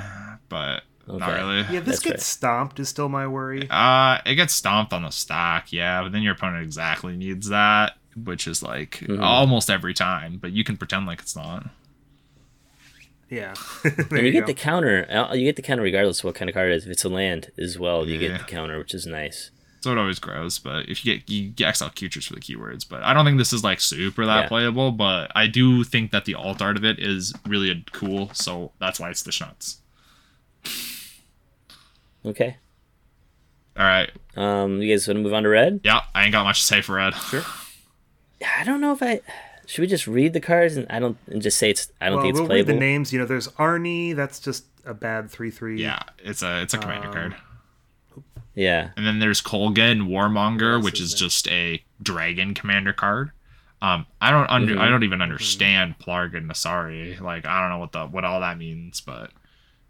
[0.51, 1.59] but not really.
[1.71, 2.21] Yeah, this That's gets right.
[2.23, 3.69] stomped is still my worry.
[3.71, 7.97] Uh, it gets stomped on the stack, yeah, but then your opponent exactly needs that,
[8.17, 9.23] which is like Mm-hmm.
[9.23, 10.39] almost every time.
[10.39, 11.67] But you can pretend like it's not.
[13.31, 13.55] Yeah.
[13.85, 14.47] and you, you get go.
[14.47, 15.07] the counter.
[15.11, 16.85] uh, You get the counter regardless of what kind of card it is.
[16.85, 18.29] If it's a land as well, you Yeah.
[18.29, 19.51] get the counter, which is nice.
[19.81, 20.59] So it always grows.
[20.59, 23.39] But if you get you get exile futures for the keywords, but I don't think
[23.39, 24.49] this is like super that Yeah.
[24.49, 24.93] playable.
[24.93, 28.31] But I do think that the alt art of it is really cool.
[28.35, 29.77] So that's why it's the schnuts.
[32.25, 32.57] Okay.
[33.77, 35.81] All right, Um, you guys want to move on to red?
[35.83, 37.15] yeah, I ain't got much to say for red.
[37.15, 37.43] Sure.
[38.59, 39.21] I don't know if I
[39.67, 42.17] should we just read the cards and I don't and just say it's I don't
[42.17, 43.13] Well, think it's we'll read the names.
[43.13, 44.13] You know, there's Arni.
[44.13, 45.81] That's just a bad three-three.
[45.83, 47.37] Yeah, it's a it's a commander Um, card.
[48.55, 48.91] Yeah.
[48.97, 53.33] And then there's Kolaghan Warmonger, else which is is just a dragon commander card.
[53.83, 54.81] Um, I don't under Mhm.
[54.81, 57.21] I don't even understand Plargg and Nassari.
[57.21, 59.31] Like I don't know what the what all that means, but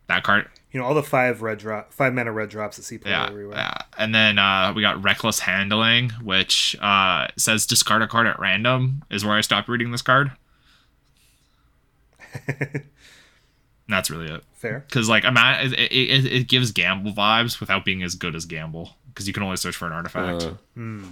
[0.06, 2.98] that card, You know, all the five red drop, five mana red drops that see
[2.98, 3.56] play yeah, everywhere.
[3.56, 3.74] yeah.
[3.96, 9.04] And then uh, we got Reckless Handling, which uh, says discard a card at random.
[9.08, 10.32] Is where I stopped reading this card.
[13.88, 14.42] That's really it.
[14.54, 14.84] Fair.
[14.88, 18.44] Because like I'm at, it, it, it gives gamble vibes without being as good as
[18.44, 18.96] gamble.
[19.08, 20.42] Because you can only search for an artifact.
[20.42, 21.04] Uh, Hmm.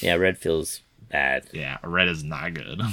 [0.00, 1.44] yeah, red feels bad.
[1.52, 2.80] Yeah, red is not good.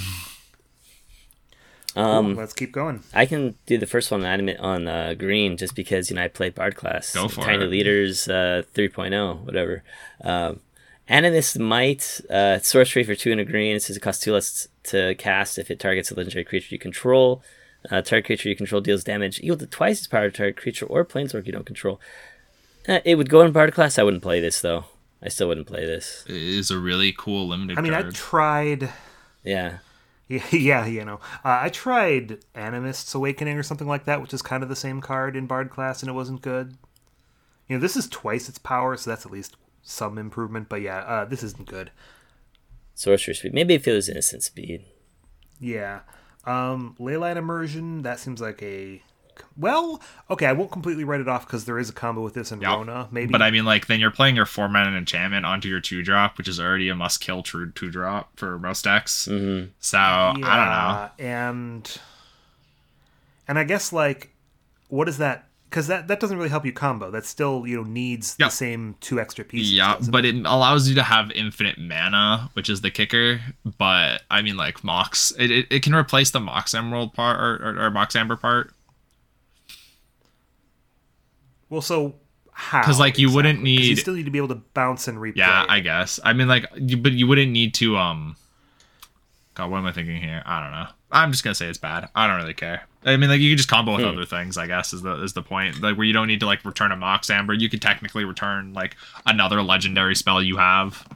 [1.96, 3.02] Um, Let's keep going.
[3.12, 6.28] I can do the first one on on uh, green just because you know I
[6.28, 7.14] play Bard class.
[7.14, 7.70] Go for Tiny it.
[7.70, 9.82] Leaders uh, 3.0, whatever.
[10.22, 10.60] Um,
[11.08, 13.76] Animist Might, uh, sorcery for two and a green.
[13.76, 16.78] It says it costs two less to cast if it targets a legendary creature you
[16.78, 17.42] control.
[17.90, 20.86] Uh, target creature you control deals damage equal to twice its power to target creature
[20.86, 22.00] or planeswalker you don't control.
[22.88, 23.98] Uh, it would go in Bard class.
[23.98, 24.86] I wouldn't play this though.
[25.22, 26.24] I still wouldn't play this.
[26.26, 28.90] It is a really cool limited I mean, I tried.
[29.42, 29.78] Yeah.
[30.28, 34.40] Yeah, yeah, you know, uh, I tried Animist's Awakening or something like that, which is
[34.40, 36.78] kind of the same card in Bard class, and it wasn't good.
[37.68, 40.70] You know, this is twice its power, so that's at least some improvement.
[40.70, 41.90] But yeah, uh, this isn't good.
[42.94, 43.52] Sorcerer speed.
[43.52, 44.84] Maybe if it was innocent speed.
[45.60, 46.00] Yeah,
[46.44, 48.02] um, Leyline Immersion.
[48.02, 49.02] That seems like a
[49.56, 50.46] well, okay.
[50.46, 52.70] I won't completely write it off because there is a combo with this and Yep.
[52.70, 53.08] Rona.
[53.10, 56.02] Maybe, But I mean, like, then you're playing your four mana enchantment onto your two
[56.02, 59.26] drop, which is already a must kill true two drop for most decks.
[59.30, 59.70] Mm-hmm.
[59.80, 61.10] So I don't know.
[61.18, 61.98] And
[63.48, 64.30] and I guess like,
[64.88, 65.48] what is that?
[65.70, 67.10] Because that that doesn't really help you combo.
[67.10, 68.46] That still you know needs Yeah.
[68.46, 69.72] the same two extra pieces.
[69.72, 70.36] Yeah, but it?
[70.36, 73.40] it allows you to have infinite mana, which is the kicker.
[73.78, 77.56] But I mean, like Mox, it, it, it can replace the Mox Emerald part or,
[77.56, 78.72] or, or Mox Amber part.
[81.74, 82.14] Well, so
[82.52, 82.82] how?
[82.82, 85.36] 'Cause, like, you wouldn't need you still need to be able to bounce and replay.
[85.36, 85.66] Yeah.
[85.68, 86.20] I guess.
[86.24, 87.96] I mean, like, you, but you wouldn't need to.
[87.98, 88.36] Um,
[89.54, 90.42] God, what am I thinking here?
[90.46, 90.86] I don't know.
[91.12, 92.08] I'm just gonna say it's bad.
[92.14, 92.82] I don't really care.
[93.04, 94.08] I mean, like, you can just combo with Hmm.
[94.10, 94.56] other things.
[94.56, 95.80] I guess is the is the point.
[95.82, 97.52] Like, where you don't need to like return a Mox Amber.
[97.54, 101.06] You could technically return like another legendary spell you have.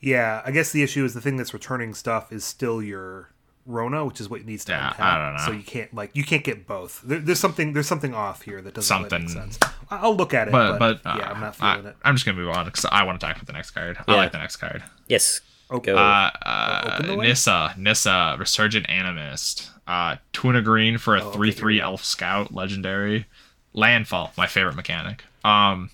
[0.00, 3.29] Yeah, I guess the issue is the thing that's returning stuff is still your
[3.66, 5.00] Rona, which is what needs to Yeah, untap.
[5.00, 5.44] I don't know.
[5.46, 7.02] So you can't like you can't get both.
[7.02, 9.58] There, there's something there's something off here that doesn't really make sense.
[9.90, 11.96] I- I'll look at it, But but, but, uh, yeah, I'm not I, feeling it.
[12.04, 13.98] I'm just gonna move on because I want to talk about the next card.
[14.08, 14.82] I like the next card.
[15.08, 15.40] Yes.
[15.70, 15.92] Okay.
[15.92, 17.16] Uh, uh, open the?
[17.16, 19.68] Nissa, Nissa, Resurgent Animist.
[19.86, 21.80] Uh, two and a green for a okay, three-three.
[21.80, 23.26] Elf Scout, legendary.
[23.72, 25.22] Landfall, my favorite mechanic.
[25.44, 25.90] Um,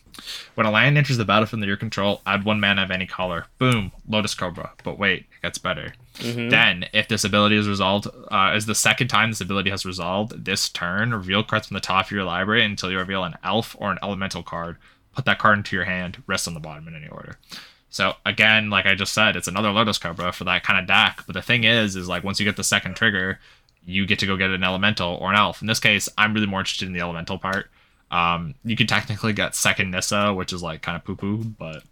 [0.55, 3.47] when a lion enters the battlefield under your control, add one mana of any color.
[3.59, 4.73] Boom, Lotus Cobra.
[4.85, 5.95] But wait, it gets better.
[6.51, 10.45] Then, if this ability is resolved, uh, is the second time this ability has resolved
[10.45, 13.77] this turn, reveal cards from the top of your library until you reveal an elf
[13.79, 14.77] or an elemental card.
[15.15, 16.23] Put that card into your hand.
[16.27, 17.39] Rest on the bottom in any order.
[17.89, 21.23] So again, like I just said, it's another Lotus Cobra for that kind of deck.
[21.27, 23.39] But the thing is, is like once you get the second trigger,
[23.87, 25.63] you get to go get an elemental or an elf.
[25.63, 27.71] In this case, I'm really more interested in the elemental part.
[28.11, 31.83] Um, you could technically get second Nissa, which is like kind of poo poo, but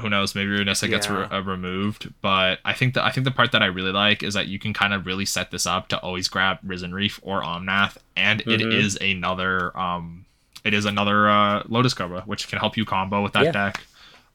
[0.00, 0.34] who knows?
[0.34, 2.12] Maybe your Nissa gets re- uh, removed.
[2.20, 4.58] But I think that I think the part that I really like is that you
[4.58, 8.42] can kind of really set this up to always grab Risen Reef or Omnath, and
[8.42, 8.72] it Mhm.
[8.72, 10.26] is another um,
[10.64, 13.52] it is another uh, Lotus Cobra, which can help you combo with that Yeah.
[13.52, 13.86] deck.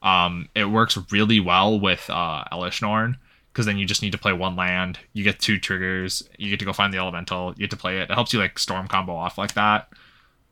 [0.02, 3.18] Um, it works really well with uh, Elesh Norn
[3.52, 4.98] because then you just need to play one land.
[5.12, 6.28] You get two triggers.
[6.38, 7.50] You get to go find the elemental.
[7.50, 8.10] You get to play it.
[8.10, 9.88] It helps you like storm combo off like that.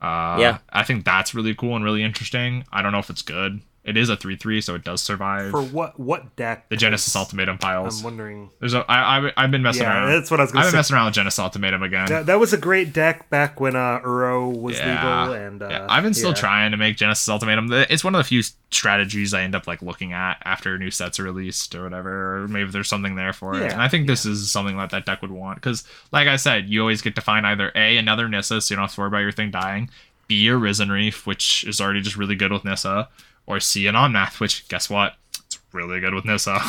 [0.01, 0.57] Uh, Yeah.
[0.71, 2.65] I think that's really cool and really interesting.
[2.71, 3.61] I don't know if it's good.
[3.83, 5.49] It is a three three, so it does survive.
[5.49, 6.69] For what what deck?
[6.69, 7.99] the Genesis Ultimatum piles.
[7.99, 8.51] I'm wondering.
[8.59, 10.11] There's a I I I've been messing Yeah, around.
[10.11, 12.05] that's what I was gonna I've been messing around with Genesis Ultimatum again.
[12.05, 15.23] That, that was a great deck back when uh, Uro was yeah.
[15.23, 15.87] legal, and uh, yeah.
[15.89, 17.71] I've been still trying to make Genesis Ultimatum.
[17.71, 21.19] It's one of the few strategies I end up like looking at after new sets
[21.19, 22.43] are released or whatever.
[22.43, 23.71] Or maybe there's something there for it.
[23.71, 26.69] And I think this is something that that deck would want because, like I said,
[26.69, 29.07] you always get to find either a another Nissa, so you don't have to worry
[29.07, 29.89] about your thing dying.
[30.27, 33.09] B a Risen Reef, which is already just really good with Nissa,
[33.45, 35.15] or C an Omnath, which guess what?
[35.45, 36.59] It's really good with Nissa.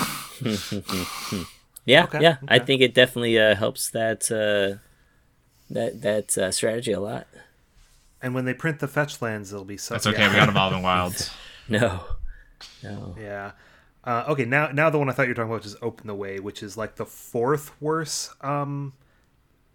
[1.84, 2.36] Yeah, Okay, yeah.
[2.46, 4.78] I think it definitely uh, helps that uh,
[5.68, 7.26] that that uh, strategy a lot.
[8.22, 9.94] And when they print the fetch lands, it'll be so.
[9.94, 10.20] That's okay.
[10.22, 10.30] yeah.
[10.30, 11.30] We got Evolving Wilds.
[11.68, 12.04] No,
[12.82, 13.14] no.
[13.18, 13.52] Yeah.
[14.04, 16.14] Uh, okay, now now the one I thought you were talking about is Open the
[16.14, 18.92] Way, which is like the fourth worst um,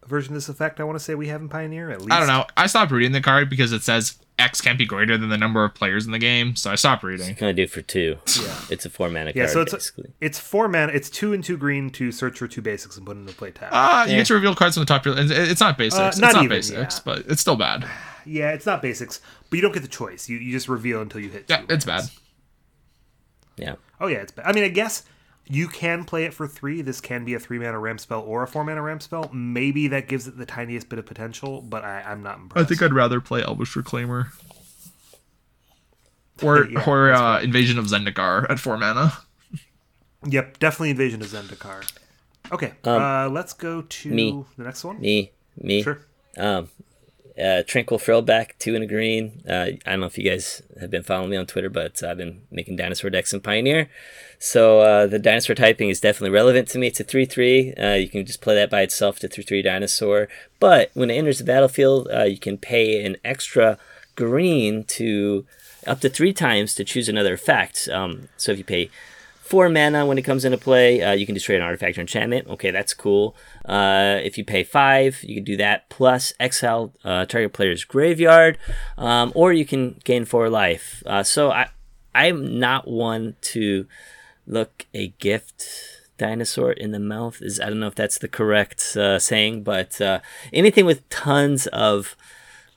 [0.05, 0.79] version of this effect.
[0.81, 2.11] I want to say we have in Pioneer at least.
[2.11, 2.45] I don't know.
[2.57, 5.63] I stopped reading the card because it says X can't be greater than the number
[5.63, 7.35] of players in the game, so I stopped reading.
[7.39, 8.17] Gonna do for two.
[8.39, 8.55] Yeah.
[8.69, 10.11] It's a four mana Yeah, card so it's basically.
[10.21, 10.91] it's four mana.
[10.93, 13.69] It's two and two green to search for two basics and put into play tab.
[13.71, 15.05] Ah, you get to reveal cards from the top.
[15.05, 15.99] of your- It's it's not basics.
[15.99, 17.01] Uh, it's not not even, basics, yeah.
[17.03, 17.87] but it's still bad.
[18.25, 20.29] yeah, it's not basics, but you don't get the choice.
[20.29, 21.45] You you just reveal until you hit.
[21.47, 22.03] Yeah, two it's bad.
[23.57, 23.75] Yeah.
[23.99, 24.45] Oh yeah, it's bad.
[24.45, 25.03] I mean, I guess
[25.49, 26.81] you can play it for three.
[26.81, 29.29] This can be a three mana ramp spell or a four mana ramp spell.
[29.33, 32.65] Maybe that gives it the tiniest bit of potential, but I, I'm not impressed.
[32.65, 34.27] I think I'd rather play Elvish Reclaimer.
[36.43, 39.13] Or Yeah, or uh, Invasion of Zendikar at four mana.
[40.25, 41.89] Yep, definitely Invasion of Zendikar.
[42.51, 44.45] Okay, uh, let's go to Um, me.
[44.57, 44.99] the next one.
[44.99, 45.83] Me, me.
[45.83, 45.99] Sure.
[46.37, 46.69] Um,
[47.41, 49.43] uh, Tranquil Frillback, two and a green.
[49.47, 52.17] Uh, I don't know if you guys have been following me on Twitter, but I've
[52.17, 53.89] been making dinosaur decks in Pioneer.
[54.39, 56.87] So uh, the dinosaur typing is definitely relevant to me.
[56.87, 57.73] It's a 3 3.
[57.73, 60.27] Uh, you can just play that by itself to 3 3 dinosaur.
[60.59, 63.77] But when it enters the battlefield, uh, you can pay an extra
[64.15, 65.45] green to
[65.85, 67.87] up to three times to choose another effect.
[67.91, 68.89] Um, so if you pay
[69.47, 71.01] four mana when it comes into play.
[71.01, 72.47] Uh, you can destroy an artifact or enchantment.
[72.47, 73.35] Okay, that's cool.
[73.65, 78.57] Uh, if you pay five, you can do that plus exile uh, target player's graveyard,
[78.97, 81.01] um, or you can gain four life.
[81.05, 81.69] Uh, so I,
[82.13, 83.87] I'm not one to
[84.47, 85.67] look a gift
[86.17, 87.41] dinosaur in the mouth.
[87.41, 90.19] Is I don't know if that's the correct uh, saying, but uh,
[90.51, 92.15] anything with tons of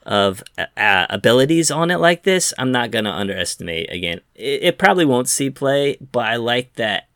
[0.03, 3.91] of uh, uh, abilities on it like this, I'm not gonna underestimate.
[3.91, 7.07] Again, it, it probably won't see play, but I like that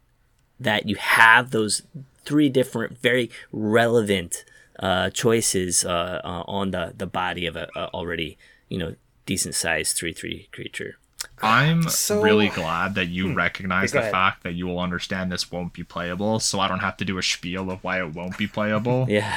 [0.60, 1.84] that you have those
[2.24, 4.46] three different, very relevant
[4.80, 8.38] uh, choices uh, on the the body of a, a already
[8.70, 10.98] you know decent sized three three creature.
[11.42, 14.12] I'm So- really glad that you recognize the ahead.
[14.12, 17.18] fact that you will understand this won't be playable, so I don't have to do
[17.18, 19.06] a spiel of why it won't be playable.
[19.10, 19.34] Yeah,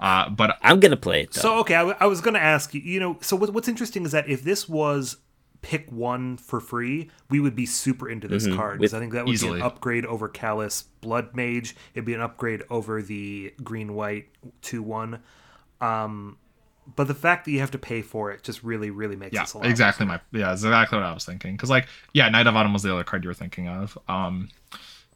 [0.00, 1.40] Uh, but I'm gonna play it though.
[1.42, 2.80] So okay, I, w- I was going to ask you.
[2.80, 5.16] You know, so what, what's interesting is that if this was
[5.60, 9.24] pick one for free, we would be super into this card because I think that
[9.26, 9.52] would Easily.
[9.54, 11.76] be an upgrade over Callus Blood Mage.
[11.94, 14.26] It'd be an upgrade over the green white
[14.60, 15.20] two one.
[15.80, 16.36] Um,
[16.96, 19.46] but the fact that you have to pay for it just really, really makes yeah,
[19.54, 19.66] lot.
[19.66, 21.52] exactly my yeah, exactly what I was thinking.
[21.56, 23.96] Because like yeah, Knight of Autumn was the other card you were thinking of.
[24.08, 24.48] Um,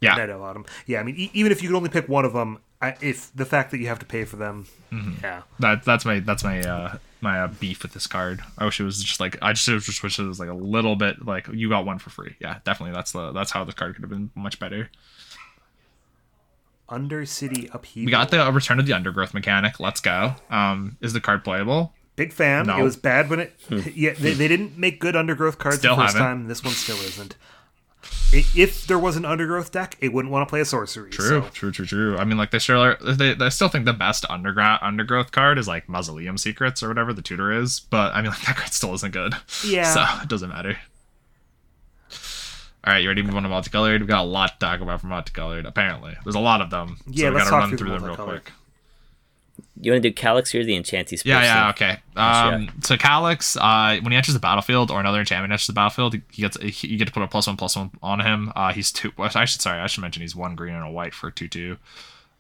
[0.01, 0.67] yeah, Knight of Autumn.
[0.87, 3.35] Yeah, I mean, e- even if you could only pick one of them, I, if
[3.35, 5.25] the fact that you have to pay for them, Mm-hmm.
[5.25, 8.41] yeah, that that's my that's my uh my uh, beef with this card.
[8.59, 10.95] I wish it was just like I just, just wish it was like a little
[10.95, 12.37] bit like you got one for free.
[12.41, 12.95] Yeah, definitely.
[12.95, 14.89] That's the that's how the card could have been much better.
[16.89, 18.07] Undercity Upheaval.
[18.07, 19.81] We got the Return of the Undergrowth mechanic.
[19.81, 20.35] Let's go.
[20.51, 21.93] Um, is the card playable?
[22.17, 22.67] Big fan.
[22.67, 22.79] No.
[22.79, 23.59] It was bad when it.
[23.95, 26.29] yeah, they, they didn't make good undergrowth cards Still the first haven't.
[26.29, 26.49] time.
[26.49, 27.37] This one still isn't.
[28.33, 31.11] If there was an undergrowth deck, it wouldn't want to play a sorcery.
[31.11, 32.17] True, so- true, true, true.
[32.19, 35.69] I mean, like they still they, they still think the best underground undergrowth card is
[35.69, 38.95] like Mausoleum Secrets or whatever the tutor is, but I mean, like that card still
[38.95, 39.35] isn't good.
[39.67, 39.85] Yeah.
[39.93, 40.79] so it doesn't matter.
[42.87, 44.01] All right, you ready to move on to multicolored?
[44.01, 45.67] We've got a lot to talk about from multicolored.
[45.67, 46.99] Apparently, there's a lot of them.
[47.09, 48.53] Yeah, so we let's gotta talk run through through them real quick.
[49.81, 51.89] You want to do Calix or the Enchanty Yeah, yeah, Person?
[51.89, 52.01] okay.
[52.17, 56.15] Um, so Calix, uh, when he enters the battlefield or another enchantment enters the battlefield,
[56.15, 58.53] he gets he, you get to put a plus one plus one on him.
[58.55, 59.13] Uh, he's two.
[59.19, 61.79] I should sorry, I should mention he's one green and a white for two two.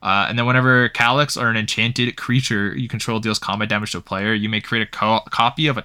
[0.02, 3.98] Uh, and then whenever Calix or an enchanted creature you control deals combat damage to
[3.98, 5.84] a player, you may create a co- copy of a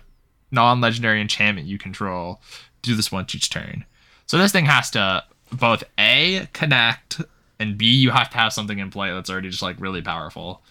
[0.52, 2.40] non-legendary enchantment you control.
[2.82, 3.86] Do this once each turn.
[4.32, 7.20] So this thing has to both a connect
[7.60, 10.64] and b you have to have something in play that's already just like really powerful.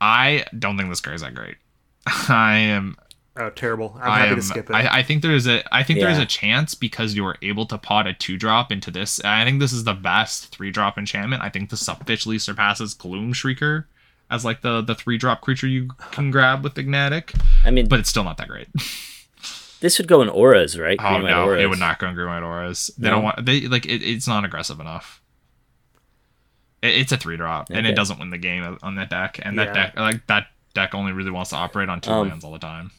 [0.00, 1.54] I don't think this card is that great.
[2.28, 2.96] I am.
[3.36, 3.96] Oh, terrible!
[4.02, 4.36] I'm I happy am.
[4.38, 4.74] to skip it.
[4.74, 5.62] I, I think there's a.
[5.72, 8.90] I think there's a chance because you were able to pot a two drop into
[8.90, 9.20] this.
[9.24, 11.44] I think this is the best three drop enchantment.
[11.44, 13.84] I think this officially surpasses Gloom Shrieker
[14.30, 18.00] as like the the three drop creature you can grab with Ignatic, I mean, but
[18.00, 18.66] it's still not that great.
[19.80, 20.96] this would go in auras, right?
[21.00, 22.90] Oh Green, white no, it would not go in green white auras.
[22.98, 23.16] They No?
[23.16, 23.44] don't want.
[23.46, 25.20] They like it, it's not aggressive enough.
[26.82, 29.38] It, it's a three drop, and it doesn't win the game on that deck.
[29.42, 29.72] And that Yeah.
[29.74, 32.58] deck, like that deck, only really wants to operate on two Um, lands all the
[32.58, 32.90] time.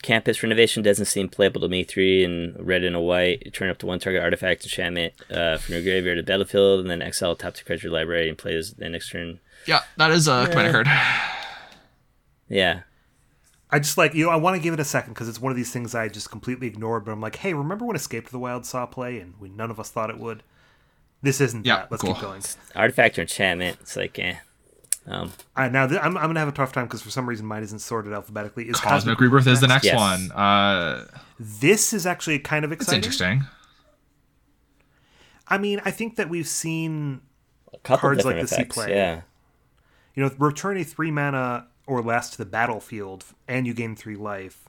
[0.00, 1.82] Campus renovation doesn't seem playable to me.
[1.82, 3.52] Three and red and a white.
[3.52, 7.02] Turn up to one target artifact enchantment uh, from your graveyard to battlefield, and then
[7.02, 9.40] exile top to cards of your library and play as the next turn.
[9.66, 10.86] Yeah, that is a commander card.
[12.48, 12.82] Yeah,
[13.70, 15.50] I just like you know I want to give it a second because it's one
[15.50, 17.04] of these things I just completely ignored.
[17.04, 19.70] But I'm like, hey, remember when Escape to the Wild saw play and we none
[19.70, 20.42] of us thought it would?
[21.20, 21.90] This isn't Yeah, that.
[21.90, 22.14] Let's cool.
[22.14, 22.42] keep going.
[22.76, 23.78] artifact or enchantment.
[23.80, 24.36] It's like, eh.
[25.06, 27.44] Um, Uh, now th- I'm, I'm gonna have a tough time because for some reason
[27.46, 28.68] mine isn't sorted alphabetically.
[28.68, 29.96] Is Cosmic Rebirth is the next Yes.
[29.96, 30.30] one.
[30.32, 31.06] Uh,
[31.40, 32.98] This is actually kind of it's exciting.
[32.98, 33.44] interesting.
[35.46, 37.20] I mean, I think that we've seen
[37.72, 38.74] a couple Cards like different this you effects.
[38.76, 38.90] play.
[38.94, 39.20] Yeah,
[40.14, 44.14] you know return a three mana or less to the battlefield and you gain three
[44.16, 44.68] life.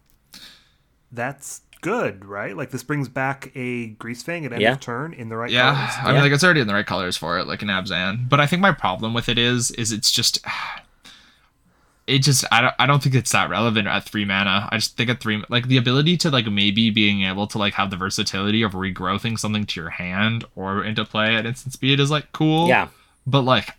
[1.12, 2.56] That's good, right?
[2.56, 4.74] Like this brings back a Greasefang at end Yeah.
[4.74, 5.90] of turn in the right Yeah, colors.
[6.02, 6.22] I mean, Yeah.
[6.24, 8.28] like it's already in the right colors for it, like an Abzan.
[8.30, 10.40] But I think my problem with it is, is it's just,
[12.08, 14.68] it just, I don't, I don't think it's that relevant at three mana.
[14.72, 17.74] I just think at three, like the ability to like maybe being able to like
[17.76, 22.00] have the versatility of regrowthing something to your hand or into play at instant speed
[22.00, 22.68] is like cool.
[22.68, 22.88] yeah.
[23.28, 23.76] But like,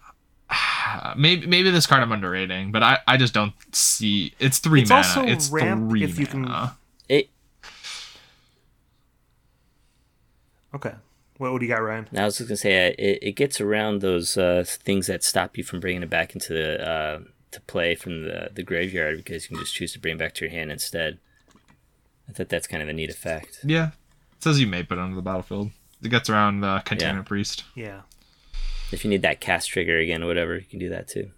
[1.17, 4.35] maybe maybe this card I'm underrating, but I, I just don't see.
[4.39, 5.07] It's three It's mana.
[5.07, 6.77] also it's ramp three if you can- mana.
[7.09, 7.29] It.
[10.75, 10.95] Okay.
[11.39, 12.07] What, what do you got, Ryan?
[12.17, 15.57] I was just gonna say uh, it, it gets around those uh, things that stop
[15.57, 17.21] you from bringing it back into the uh,
[17.51, 20.35] to play from the the graveyard because you can just choose to bring it back
[20.35, 21.19] to your hand instead.
[22.29, 23.61] I thought that's kind of a neat effect.
[23.65, 23.89] Yeah,
[24.37, 25.71] it says you may put it onto the battlefield.
[26.03, 27.65] It gets around the containment priest.
[27.75, 28.03] Yeah.
[28.93, 31.31] If you need that cast trigger again or whatever, you can do that too.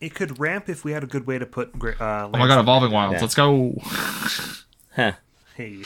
[0.00, 1.78] It could ramp if we had a good way to put.
[1.78, 3.14] gra- Uh, Oh my god, evolving wilds.
[3.14, 3.20] Yeah.
[3.20, 3.74] Let's go.
[4.94, 5.12] Huh.
[5.56, 5.78] Hey,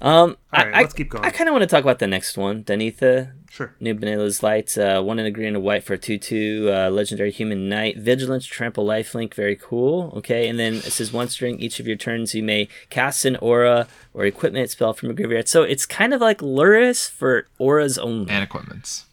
[0.00, 1.24] Um, All right, I, let's keep going.
[1.24, 3.32] I kind of want to talk about the next one, Danitha.
[3.48, 3.74] sure.
[3.78, 6.70] New Benalia's Lights, uh, one in a green and a white for a 2 2,
[6.74, 10.12] uh, Legendary Human Knight, Vigilance, Trample Lifelink, very cool.
[10.16, 13.36] Okay, and then it says once during each of your turns, you may cast an
[13.36, 15.46] aura or equipment spell from a graveyard.
[15.48, 19.06] So it's kind of like Lurrus for auras only And equipments.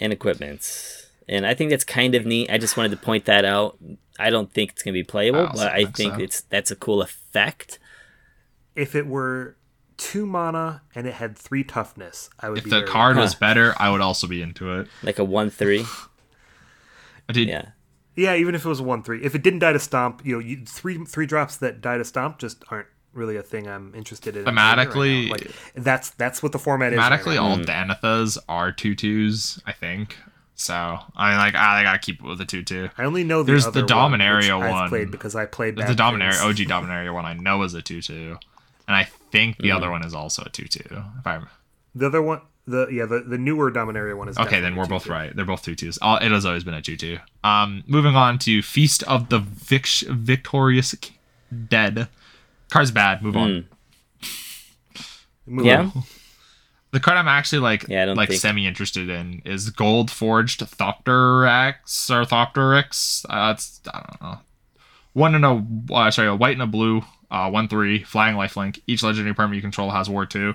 [0.00, 1.06] And equipment.
[1.28, 2.50] And I think that's kind of neat.
[2.50, 3.78] I just wanted to point that out.
[4.18, 6.20] I don't think it's going to be playable, I but I think think so.
[6.20, 7.78] it's that's a cool effect.
[8.74, 9.56] If it were
[9.96, 13.34] two mana and it had three toughness, I would If be the very- card was
[13.34, 14.88] better, I would also be into it.
[15.02, 15.84] Like a 1 3.
[17.32, 17.66] Dude, Yeah.
[18.16, 19.22] Yeah, even if it was a one three.
[19.22, 22.04] If it didn't die to stomp, you know, you, three three drops that die to
[22.04, 24.44] stomp just aren't really a thing I'm interested in.
[24.44, 26.98] Thematically- right like, that's that's what the format is.
[26.98, 27.42] right Thematically, now.
[27.42, 27.64] all mm.
[27.66, 30.16] Danithas are two twos, I think.
[30.54, 30.74] So
[31.16, 32.90] I mean, like I gotta keep it with the two two.
[32.98, 34.88] I only know the There's other the one, Dominaria which I've one.
[34.90, 36.60] played because I played The bad Dominaria things.
[36.70, 38.36] OG Dominaria one I know is a two two,
[38.86, 39.76] and I think the mm.
[39.76, 40.84] other one is also a two two.
[41.18, 41.40] If I
[41.94, 44.86] The other one, the yeah, the, the newer Dominaria one is okay, then we're a
[44.86, 45.34] both right.
[45.34, 45.96] They're both two twos.
[46.02, 47.18] All- uh, It has always been a two two.
[47.42, 50.94] Um, moving on to Feast of the Vic- Victorious
[51.68, 52.08] Dead.
[52.70, 53.22] Car's bad.
[53.22, 53.66] Move on.
[55.46, 55.80] Move Yeah.
[55.94, 56.02] on.
[56.92, 60.58] The card I'm actually like Yeah, I don't like think- semi interested in is Goldforged
[60.76, 63.24] Thopteryx or Thopteryx.
[63.28, 64.38] Uh, it's I don't know.
[65.12, 65.64] One and a
[65.94, 68.80] uh, sorry, a white and a blue, uh, one three flying lifelink.
[68.86, 70.54] Each legendary permanent you control has war two.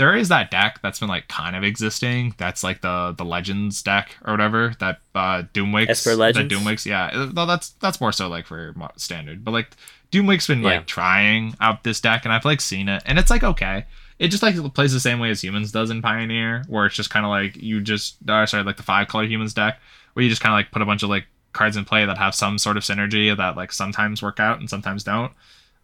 [0.00, 2.34] There is that deck that's been like kind of existing.
[2.38, 4.72] That's like the the Legends deck or whatever.
[4.80, 6.16] That uh, Doomwakes.
[6.16, 6.50] Legends?
[6.50, 6.86] Doomwakes.
[6.86, 9.44] Yeah, uh, no, that's that's more so like for standard.
[9.44, 9.76] But like
[10.10, 10.68] Doomwake's been Yeah.
[10.76, 13.84] like trying out this deck, and I've like seen it, and it's like okay.
[14.18, 17.10] it just like plays the same way as humans does in Pioneer, where it's just
[17.10, 19.78] kind of like you just uh, sorry like the five color humans deck,
[20.14, 22.16] where you just kind of like put a bunch of like cards in play that
[22.16, 25.32] have some sort of synergy that like sometimes work out and sometimes don't.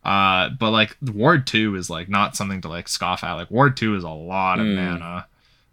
[0.07, 3.33] Uh, but like Ward two is like not something to like scoff at.
[3.33, 4.77] Like Ward two is a lot of Mm.
[4.77, 5.27] mana.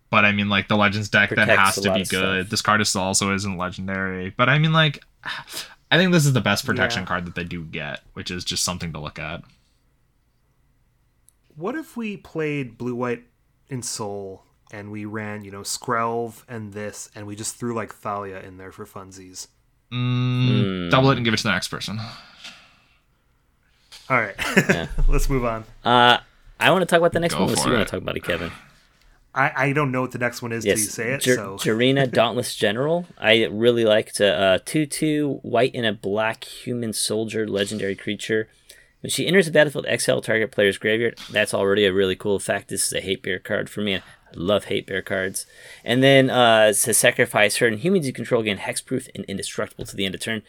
[0.10, 2.08] But I mean, like the Legends deck then Protects has to be good.
[2.46, 2.50] stuff.
[2.50, 4.32] This card is also isn't legendary.
[4.32, 5.04] But I mean, like,
[5.92, 7.08] I think this is the best protection Yeah.
[7.08, 9.44] card that they do get, which is just something to look at.
[11.56, 13.24] What if we played blue white
[13.70, 17.94] in Soul and we ran, you know, Skrelv and this, and we just threw like
[17.94, 19.48] Thalia in there for funsies?
[19.92, 22.00] Mm, Double it and give it to the next person.
[24.14, 24.36] All right,
[25.08, 25.64] let's move on.
[25.84, 26.20] Uh,
[26.60, 27.50] I want to talk about the next Go one.
[27.50, 27.78] Unless for you it.
[27.78, 28.52] want to talk about it, Kevin.
[29.34, 31.22] I, I don't know what the next one is till you say it.
[31.22, 33.08] Jar- so Jirina Dauntless General.
[33.18, 38.50] I really liked a uh, two-two white and a black human soldier legendary creature.
[39.02, 41.18] When she enters the battlefield, exile target player's graveyard.
[41.32, 42.70] That's already a really cool effect.
[42.70, 43.96] This is a hate bear card for me.
[43.96, 44.02] I
[44.36, 45.48] love hate bear cards.
[45.84, 49.96] And then uh, to sacrifice her and humans you control gain hexproof and indestructible to
[49.96, 50.44] the end of turn.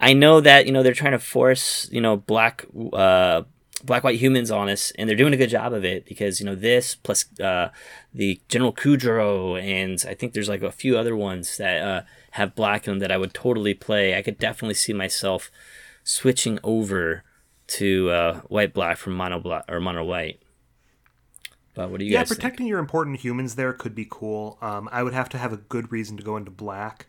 [0.00, 3.42] I know that you know they're trying to force you know black uh,
[3.84, 6.46] black white humans on us, and they're doing a good job of it because you
[6.46, 7.70] know this plus uh,
[8.12, 12.54] the General Kudro, and I think there's like a few other ones that uh, have
[12.54, 14.16] black in them that I would totally play.
[14.16, 15.50] I could definitely see myself
[16.02, 17.22] switching over
[17.66, 20.40] to uh, white black from mono black or mono white.
[21.74, 22.40] But what do you yeah, guys think?
[22.40, 24.58] protecting your important humans there could be cool.
[24.62, 27.06] Um, I would have to have a good reason to go into black.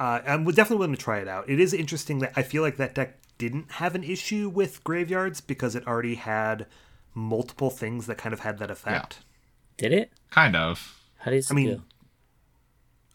[0.00, 1.48] Uh, I'm definitely willing to try it out.
[1.48, 5.40] It is interesting that I feel like that deck didn't have an issue with graveyards
[5.42, 6.66] because it already had
[7.14, 9.18] multiple things that kind of had that effect.
[9.76, 10.10] Did it?
[10.30, 10.98] Kind of.
[11.18, 11.82] How does it I mean, feel?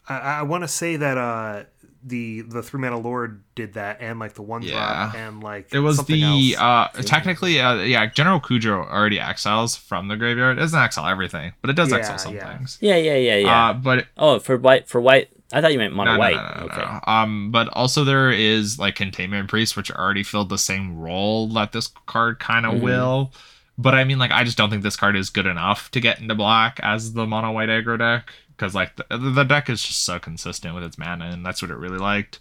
[0.08, 1.64] I, I want to say that uh,
[2.04, 5.26] the the three mana lord did that, and like the one drop, Yeah.
[5.28, 6.22] and like It was the
[6.54, 6.56] else.
[6.96, 10.56] uh technically uh yeah General Kudro already exiles from the graveyard.
[10.56, 12.56] It doesn't exile everything, but it does Yeah, exile some yeah.
[12.56, 12.78] things.
[12.80, 13.66] Yeah, yeah, yeah, yeah.
[13.70, 15.30] Uh, but oh, for white, for white.
[15.52, 16.34] I thought you meant mono no, no, white.
[16.36, 16.80] no, no, no, okay.
[17.06, 17.12] no.
[17.12, 21.72] Um, but also there is like containment priest, which already filled the same role that
[21.72, 22.80] this card kind of Mhm.
[22.82, 23.32] will.
[23.78, 26.18] But I mean, like, I just don't think this card is good enough to get
[26.18, 30.02] into black as the mono white aggro deck because like the, the deck is just
[30.04, 32.38] so consistent with its mana, and that's what it really liked.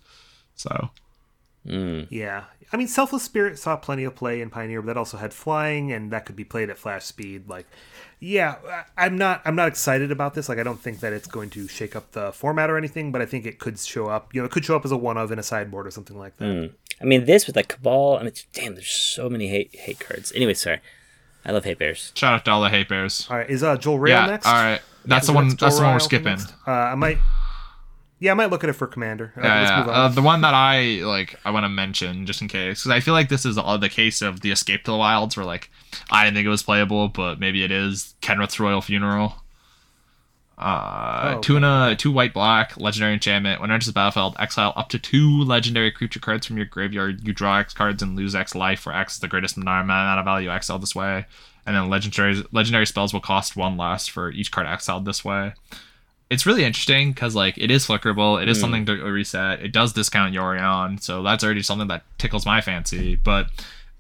[0.56, 0.90] So
[1.68, 2.08] Mm.
[2.12, 2.44] Yeah.
[2.76, 5.94] I mean, Selfless Spirit saw plenty of play in Pioneer, but that also had flying,
[5.94, 7.48] and that could be played at flash speed.
[7.48, 7.66] Like,
[8.20, 8.56] yeah,
[8.98, 10.50] I- I'm not, I'm not excited about this.
[10.50, 13.22] Like, I don't think that it's going to shake up the format or anything, but
[13.22, 14.34] I think it could show up.
[14.34, 16.18] You know, it could show up as a one of in a sideboard or something
[16.18, 16.46] like that.
[16.46, 16.72] Mm.
[17.00, 18.18] I mean, this with like Cabal.
[18.20, 20.32] I mean, damn, there's so many hate hate cards.
[20.36, 20.82] Anyway, sorry.
[21.46, 22.12] I love hate bears.
[22.16, 23.28] shout out to all the hate bears.
[23.30, 24.48] All right, is uh, Jolrael yeah, next?
[24.48, 24.82] all right.
[25.06, 25.48] That's Is the the one.
[25.50, 26.38] next That's the one we're Rail skipping.
[26.66, 27.20] Uh, I might,
[28.20, 29.34] yeah, I might look at it for Commander.
[29.38, 29.80] Uh, Yeah, yeah.
[29.80, 32.92] move Uh, the one that I like, I want to mention just in case, because
[32.92, 35.46] I feel like this is all the case of the Escape to the Wilds, where
[35.46, 35.70] like
[36.10, 38.16] I didn't think it was playable, but maybe it is.
[38.22, 39.36] Kenrith's Royal Funeral.
[40.58, 43.60] Uh, Oh, two and a two white black legendary enchantment.
[43.60, 47.28] When enters the battlefield, exile up to two legendary creature cards from your graveyard.
[47.28, 50.20] You draw X cards and lose X life, where X is the greatest mana amount
[50.20, 51.26] of value exiled this way.
[51.66, 55.54] And then legendary legendary spells will cost one less for each card exiled this way
[56.30, 59.94] it's really interesting because like it is flickerable it is something to reset it does
[59.94, 63.48] discount yorion so that's already something that tickles my fancy but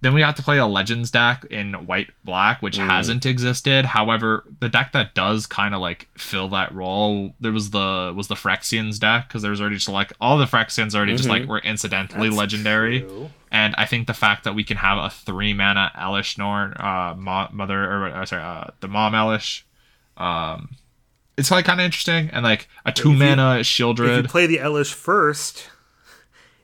[0.01, 4.43] then we have to play a legends deck in white black which hasn't existed however
[4.59, 8.36] the deck that does kind of like fill that role there was the was the
[8.36, 11.59] phyrexians deck because there was already just like all the phyrexians already just like were
[11.59, 13.30] incidentally That's legendary true.
[13.51, 17.15] and I think the fact that we can have a three mana Elesh Norn, uh,
[17.17, 19.61] mo- mother, or uh, sorry, uh, the mom Elesh,
[20.17, 20.76] um,
[21.38, 24.19] it's like kind of interesting, and like a two mana Sheoldred.
[24.19, 25.69] If you play the Elesh first,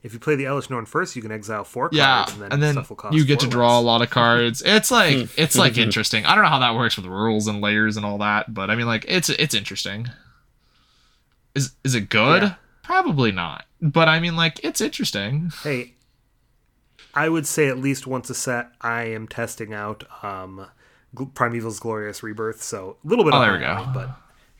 [0.02, 2.52] if you play the Elesh Norn first, you can exile four Yeah, cards, and then,
[2.52, 4.62] and then stuff will cost you get to four draw a lot of cards.
[4.66, 6.24] It's like it's like interesting.
[6.26, 8.74] I don't know how that works with rules and layers and all that, but I
[8.76, 10.08] mean, like it's it's interesting.
[11.54, 12.42] Is is it good?
[12.42, 12.54] Yeah.
[12.82, 15.52] Probably not, but I mean, like it's interesting.
[15.62, 15.94] Hey,
[17.14, 20.66] I would say at least once a set, I am testing out um,
[21.34, 22.60] Primeval's Glorious Rebirth.
[22.62, 23.34] So a little bit.
[23.34, 23.66] Oh, on there we go.
[23.66, 24.10] eye, But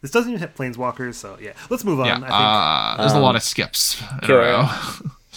[0.02, 1.52] this doesn't even hit Planeswalkers, so yeah.
[1.70, 2.06] Let's move on.
[2.06, 4.68] Yeah, I think uh, there's a lot of skips in a row.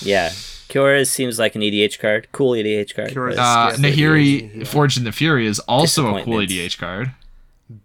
[0.02, 0.28] Yeah,
[0.68, 2.28] Kiora seems like an EDH card.
[2.34, 3.12] Cool EDH card.
[3.12, 4.64] Kiora's- Uh, Yes, Nahiri yeah.
[4.66, 7.14] Forged in the Fury is also a cool EDH card.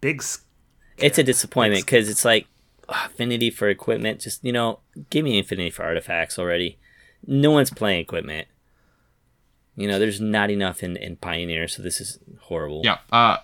[0.00, 0.18] big.
[0.20, 0.40] s-
[0.98, 2.48] it's a disappointment because it's like
[2.88, 4.20] ugh, affinity for equipment.
[4.20, 6.78] Just you know, give me infinity for artifacts already.
[7.28, 8.48] No one's playing equipment.
[9.76, 12.82] You know, there's not enough in, in Pioneer, so this is horrible.
[12.84, 12.98] Yeah.
[13.12, 13.36] Uh,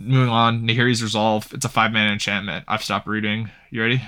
[0.00, 0.62] moving on.
[0.62, 1.52] Nahiri's Resolve.
[1.52, 2.64] It's a five mana enchantment.
[2.68, 3.50] I've stopped reading.
[3.70, 4.02] You ready?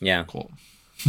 [0.00, 0.50] Yeah, Cool.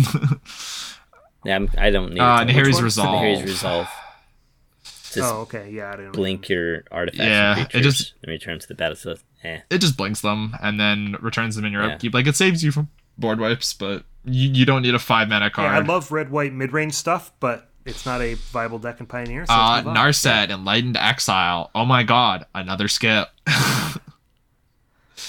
[1.46, 2.82] yeah I'm, I don't need Uh, to- Nahiri's?
[2.82, 3.22] Resolve.
[3.22, 3.88] Nahiri's Resolve.
[4.84, 5.70] Just Oh, okay.
[5.72, 6.14] Yeah, I didn't.
[6.14, 9.20] blink your artifacts Yeah, and it creatures just- and return to the battlefield.
[9.44, 9.60] eh.
[9.70, 11.94] it just blinks them and then returns them in your Yeah.
[11.94, 12.14] upkeep.
[12.14, 15.52] Like it saves you from board wipes, but you, you don't need a five mana
[15.56, 19.06] Yeah, I love red white mid range stuff, but it's not a viable deck in
[19.06, 19.46] Pioneer.
[19.46, 19.98] So uh, let's.
[20.26, 21.70] Narset, Enlightened Exile.
[21.76, 23.28] Oh my god, another skip.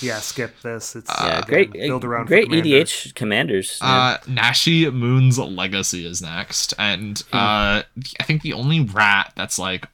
[0.01, 0.97] Yeah, skip this.
[0.97, 2.69] It's Yeah, again, great, build around for great commander.
[2.69, 3.79] EDH commanders.
[3.81, 3.89] yeah.
[3.89, 7.83] Uh, Nashi Moon's Legacy is next, and uh,
[8.19, 9.87] I think the only rat that's like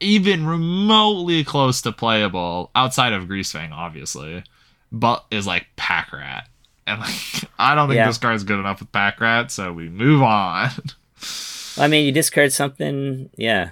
[0.00, 4.42] even remotely close to playable outside of Greasefang, obviously,
[4.90, 6.48] but is like Pack Rat,
[6.86, 7.14] and like
[7.58, 8.06] I don't think Yeah.
[8.06, 10.70] this card's good enough with Pack Rat, so we move on.
[11.80, 13.70] I mean, you discard something, yeah.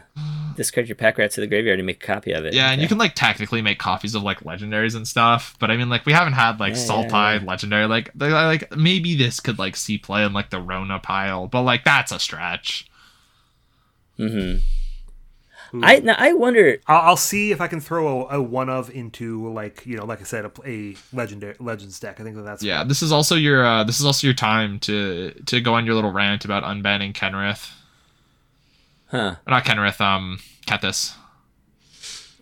[0.56, 2.52] Discard your pack rat to the graveyard and make a copy of it.
[2.54, 5.76] yeah, and you can like technically make copies of like legendaries and stuff, but I
[5.76, 7.46] mean like we haven't had like Yeah, Sultai yeah, yeah.
[7.46, 11.46] legendary like they- like maybe this could like see play in like the Rona pile,
[11.46, 12.88] but like that's a stretch.
[14.18, 14.62] Mhm.
[15.82, 16.78] I now, I wonder.
[16.86, 20.06] I'll, I'll see if I can throw a, a one of into like you know,
[20.06, 22.20] like I said, a, a legendary legends deck.
[22.20, 24.78] I think that that's Yeah, this is also your uh, this is also your time
[24.80, 27.70] to to go on your little rant about unbanning Kenrith.
[29.10, 29.36] Huh.
[29.46, 31.14] Not Kenrith, um, Kethis.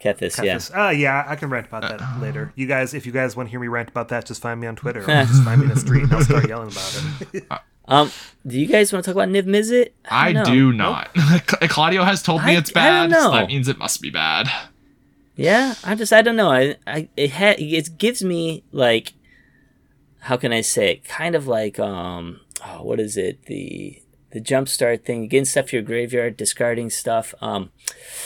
[0.01, 0.57] Kethis, yeah.
[0.57, 0.77] Kethis.
[0.89, 2.53] Uh, yeah, I can rant about that later.
[2.55, 4.67] You guys, if you guys want to hear me rant about that, just find me
[4.67, 5.01] on Twitter.
[5.09, 7.03] Or just find me in the street and I'll start yelling about
[7.33, 7.45] it.
[7.89, 8.11] Um,
[8.45, 9.91] do you guys want to talk about Niv Mizzet?
[10.11, 10.53] I don't know.
[10.53, 11.15] do not.
[11.69, 13.17] Claudio has told me I- it's I don't bad.
[13.21, 13.31] so know.
[13.37, 14.51] that means it must be bad.
[15.37, 16.51] Yeah, I just I don't know.
[16.51, 19.13] I I it ha- it gives me like
[20.19, 21.05] how can I say it?
[21.05, 23.45] Kind of like um oh, what is it?
[23.45, 24.03] The
[24.33, 27.35] the jumpstart thing, getting stuff to your graveyard, discarding stuff.
[27.41, 27.71] Um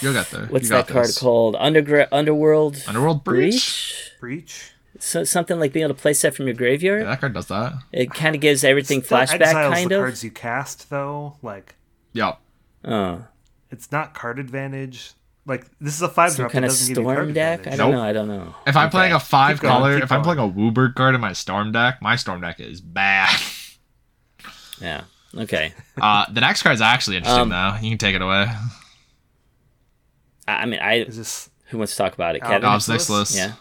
[0.01, 0.47] You'll get there.
[0.47, 1.19] what's You got that card this.
[1.19, 1.55] called?
[1.57, 4.13] Undergra- Underworld Underworld Breach.
[4.21, 4.73] Breach.
[4.99, 7.03] So something like being able to play stuff from your graveyard.
[7.03, 7.73] Yeah, that card does that.
[7.93, 10.01] It kind of gives everything Still flashback exiles kind the of.
[10.03, 11.37] cards you cast though.
[11.43, 11.75] Like
[12.13, 12.35] Yeah.
[12.85, 13.25] Oh,
[13.71, 15.13] it's not card advantage.
[15.47, 16.53] Like this is a five some drop.
[16.53, 17.67] kind that of doesn't give you storm card deck.
[17.67, 17.93] I don't Nope.
[17.93, 18.03] know.
[18.03, 18.55] I don't know.
[18.67, 18.91] If I'm Okay.
[18.91, 21.73] playing a five going, color, keep if I'm playing a WUBRG card in my Storm
[21.73, 23.31] deck, my Storm deck is bad.
[24.81, 25.03] yeah.
[25.37, 25.73] Okay.
[26.01, 27.77] uh, the next card's actually interesting Um, though.
[27.81, 28.47] You can take it away.
[30.49, 32.43] I, I mean, I Is this who wants to talk about it?
[32.43, 32.69] Al- Kevin.
[32.69, 33.37] Al- Obnixilis.
[33.37, 33.53] Yeah.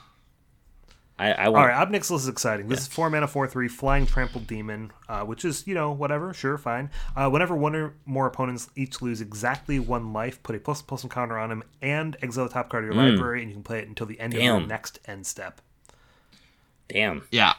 [1.19, 1.67] I I All want.
[1.67, 2.69] right, Obnixil is exciting.
[2.69, 6.33] This is four mana, four three, flying trampled demon, uh, which is you know whatever,
[6.33, 6.89] sure, fine.
[7.13, 11.03] Uh, whenever one or more opponents each lose exactly one life, put a plus plus
[11.03, 13.63] one counter on him and exile the top card of your library, and you can
[13.63, 15.59] play it until the end of the next end step.
[16.87, 17.23] Damn.
[17.31, 17.55] Yeah.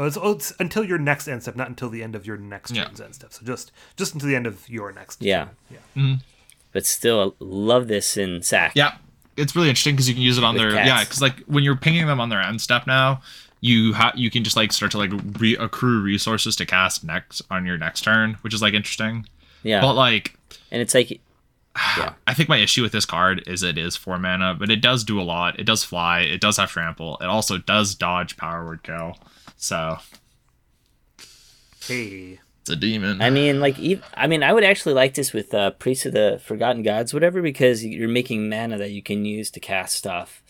[0.00, 2.38] Oh, it's, oh, it's until your next end step, not until the end of your
[2.38, 2.84] next Yeah.
[2.84, 3.32] turn's end step.
[3.34, 5.20] So just just until the end of your next.
[5.20, 5.48] Yeah.
[5.70, 5.76] Yeah.
[5.96, 6.14] Mm-hmm.
[6.72, 8.72] But still, love this in Sack.
[8.74, 8.94] Yeah,
[9.36, 10.86] it's really interesting because you can use it on With their cats.
[10.88, 11.00] yeah.
[11.04, 13.20] Because like when you're pinging them on their end step now,
[13.60, 17.42] you ha- you can just like start to like re- accrue resources to cast next
[17.50, 19.26] on your next turn, which is like interesting.
[19.64, 19.82] Yeah.
[19.82, 20.34] But like,
[20.70, 21.10] and it's like,
[21.98, 22.14] yeah.
[22.26, 25.04] I think my issue with this card is it is four mana, but it does
[25.04, 25.58] do a lot.
[25.60, 26.20] It does fly.
[26.20, 27.18] It does have trample.
[27.20, 29.16] It also does dodge power word kill.
[29.60, 29.98] So
[31.86, 33.20] Hey, it's a demon.
[33.20, 33.76] I mean, like,
[34.14, 37.42] I mean, I would actually like this with uh, Priest of the Forgotten Gods, whatever,
[37.42, 40.42] because you're making mana that you can use to cast stuff.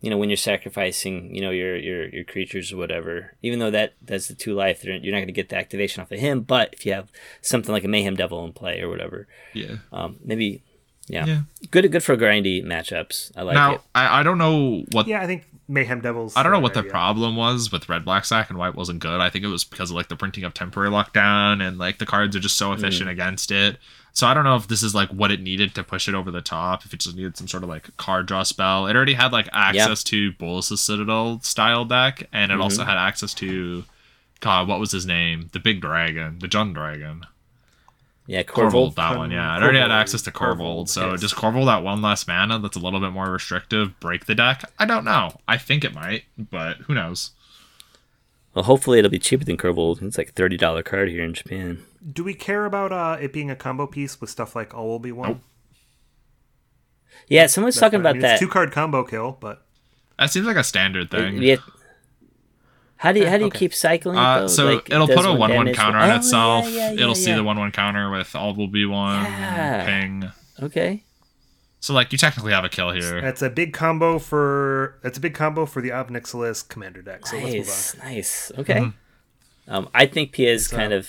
[0.00, 3.34] You know, when you're sacrificing, you know, your your your creatures or whatever.
[3.42, 6.12] Even though that that's the two life, you're not going to get the activation off
[6.12, 6.42] of him.
[6.42, 9.76] But if you have something like a Mayhem Devil in play or whatever, yeah.
[9.92, 10.62] um, maybe,
[11.08, 11.40] yeah, Yeah.
[11.70, 13.32] good good for grindy matchups.
[13.36, 13.80] I like now it.
[13.94, 16.36] I, I don't know what yeah, I think Mayhem Devils.
[16.36, 19.00] I don't know what the there, problem was with red black sack and white wasn't
[19.00, 19.20] good.
[19.20, 22.06] I think it was because of like the printing of temporary lockdown and like the
[22.06, 22.76] cards are just so mm.
[22.76, 23.78] efficient against it.
[24.12, 26.30] So I don't know if this is like what it needed to push it over
[26.30, 26.86] the top.
[26.86, 28.86] If it just needed some sort of like card draw spell.
[28.86, 32.90] It already had like access to Bolas's Citadel style deck, and it also mm-hmm.
[32.90, 33.84] had access to
[34.40, 35.50] God, what was his name?
[35.52, 37.26] The big dragon, the Jund dragon.
[38.28, 38.94] Yeah, Korvold, Korvold.
[38.96, 39.54] that one, yeah.
[39.54, 41.20] I already had access to Korvold, Korvold, so yes.
[41.20, 44.62] does Korvold at one less mana that's a little bit more restrictive break the deck?
[44.78, 45.30] I don't know.
[45.46, 47.30] I think it might, but who knows?
[48.54, 50.02] Well, hopefully it'll be cheaper than Korvold.
[50.02, 51.84] It's like a thirty dollar card here in Japan.
[52.10, 54.98] Do we care about uh, it being a combo piece with stuff like All Will
[54.98, 55.28] Be One?
[55.28, 55.40] Nope.
[57.28, 58.32] Yeah, someone's talking I about mean, that.
[58.32, 59.64] It's two card combo kill, but
[60.18, 61.42] That seems like a standard thing.
[61.42, 61.56] Yeah.
[62.98, 63.58] How do you how do you okay.
[63.58, 64.16] keep cycling?
[64.16, 66.64] it, Uh, so Like, it it'll put a one one counter on Oh, itself.
[66.70, 69.84] yeah, yeah, it'll see the one one counter with all will be one Yeah.
[69.84, 70.32] ping.
[70.62, 71.02] Okay.
[71.80, 73.20] So like you technically have a kill here.
[73.20, 77.26] that's a big combo for that's a big combo for the Obnixilis commander deck.
[77.26, 78.52] So let's move Nice, nice.
[78.58, 78.92] Okay.
[79.68, 81.08] Um, I think Pia is kind of.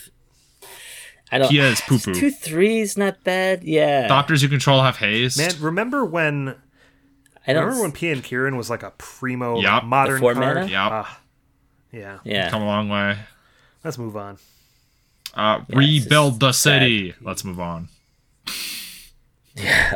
[1.32, 1.50] I don't.
[1.50, 2.14] Pia is poo-poo.
[2.14, 3.64] Two threes, not bad.
[3.64, 4.08] Yeah.
[4.08, 5.38] Thopters you control have haste.
[5.38, 6.56] Man, remember when
[7.46, 7.64] I don't.
[7.66, 9.84] remember when P and Kiran was like a primo Yup.
[9.84, 10.38] modern The card?
[10.38, 10.66] mana?
[10.68, 10.92] Yup.
[10.92, 11.20] Ah,
[11.92, 12.20] yeah.
[12.24, 12.50] yeah.
[12.50, 13.18] Come a long way.
[13.84, 14.38] Let's move on.
[15.34, 17.14] Uh, it's rebuild the just city.
[17.22, 17.90] Let's move on.
[19.56, 19.96] Yeah.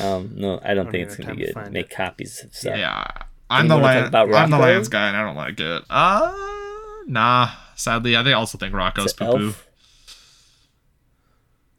[0.00, 0.30] Um.
[0.36, 1.54] No, I don't think it's gonna be good.
[1.54, 1.90] find Make it.
[1.96, 2.78] copies of stuff.
[2.78, 3.04] Yeah.
[3.50, 5.82] I'm the land, I'm the lands guy, and I don't like it.
[5.90, 6.32] Uh,
[7.06, 7.50] nah.
[7.74, 9.54] Sadly, I think I also think Rocco's It's poo poo.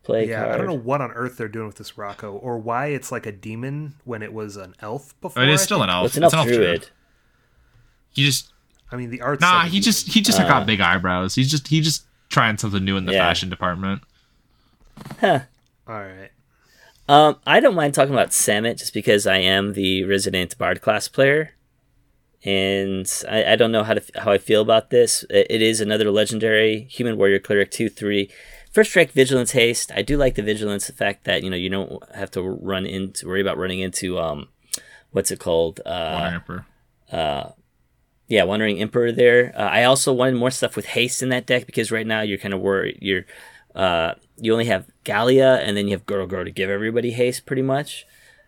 [0.03, 0.53] Play Yeah, card.
[0.55, 3.25] I don't know what on earth they're doing with this Rocco, or why it's like
[3.25, 5.43] a demon when it was an elf before.
[5.43, 5.85] It is I still think.
[5.85, 6.01] an elf.
[6.01, 6.57] Well, it's an elf druid.
[6.81, 6.89] druid.
[8.11, 8.51] He just
[8.91, 9.57] I mean, the art's nah.
[9.59, 10.47] like a He just he just Uh.
[10.47, 11.35] got big eyebrows.
[11.35, 13.27] He's just he just trying something new in the Yeah.
[13.27, 14.01] fashion department.
[15.19, 15.41] Huh.
[15.87, 16.31] All right.
[17.07, 21.07] Um, I don't mind talking about Samut just because I am the resident Bard class
[21.07, 21.55] player,
[22.43, 25.23] and I, I don't know how to how I feel about this.
[25.29, 28.29] It, it is another legendary human warrior cleric two three.
[28.71, 29.91] First strike vigilance haste.
[29.95, 32.85] I do like the vigilance, the fact that you know you don't have to run
[32.85, 34.49] into worry about running into um,
[35.11, 35.79] what's it called?
[35.85, 37.45] Uh, Wandering Emperor.
[38.29, 39.51] Yeah, Wandering Emperor there.
[39.57, 42.37] Uh, I also wanted more stuff with haste in that deck because right now you're
[42.37, 42.99] kind of worried.
[43.01, 43.25] You're
[43.75, 47.45] uh, you only have Gallia and then you have Goro Goro to give everybody haste
[47.45, 48.05] pretty much.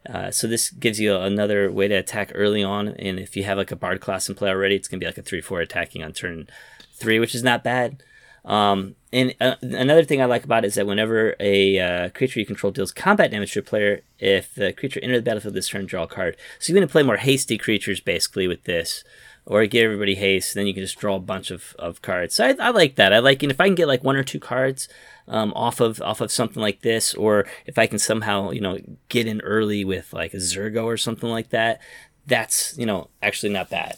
[0.07, 3.57] Uh, so this gives you another way to attack early on, and if you have
[3.57, 6.03] like a Bard class in play already, it's gonna be like a three four attacking
[6.03, 6.47] on turn
[6.93, 8.03] three, which is not bad.
[8.43, 12.39] Um, and uh, another thing I like about it is that whenever a uh, creature
[12.39, 15.69] you control deals combat damage to a player, if the creature enters the battlefield this
[15.69, 16.37] turn, draw a card.
[16.59, 19.03] So you're going to play more hasty creatures basically with this,
[19.45, 22.35] or give everybody haste, then you can just draw a bunch of, of cards.
[22.35, 23.13] So I, I like that.
[23.13, 24.87] I like, and if I can get like one or two cards
[25.27, 28.79] um, off of off of something like this, or if I can somehow you know
[29.09, 31.81] get in early with like a Zurgo or something like that,
[32.27, 33.95] that's you know actually not bad.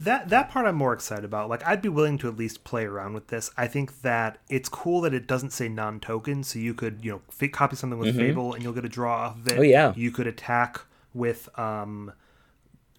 [0.00, 1.48] That that part I'm more excited about.
[1.48, 3.50] Like I'd be willing to at least play around with this.
[3.56, 7.20] I think that it's cool that it doesn't say non-token, so you could you know
[7.40, 9.50] f- copy something with Fable and you'll get a draw off of it.
[9.52, 9.60] Mm-hmm.
[9.60, 9.92] Oh, yeah.
[9.96, 10.80] You could attack
[11.14, 12.12] with um,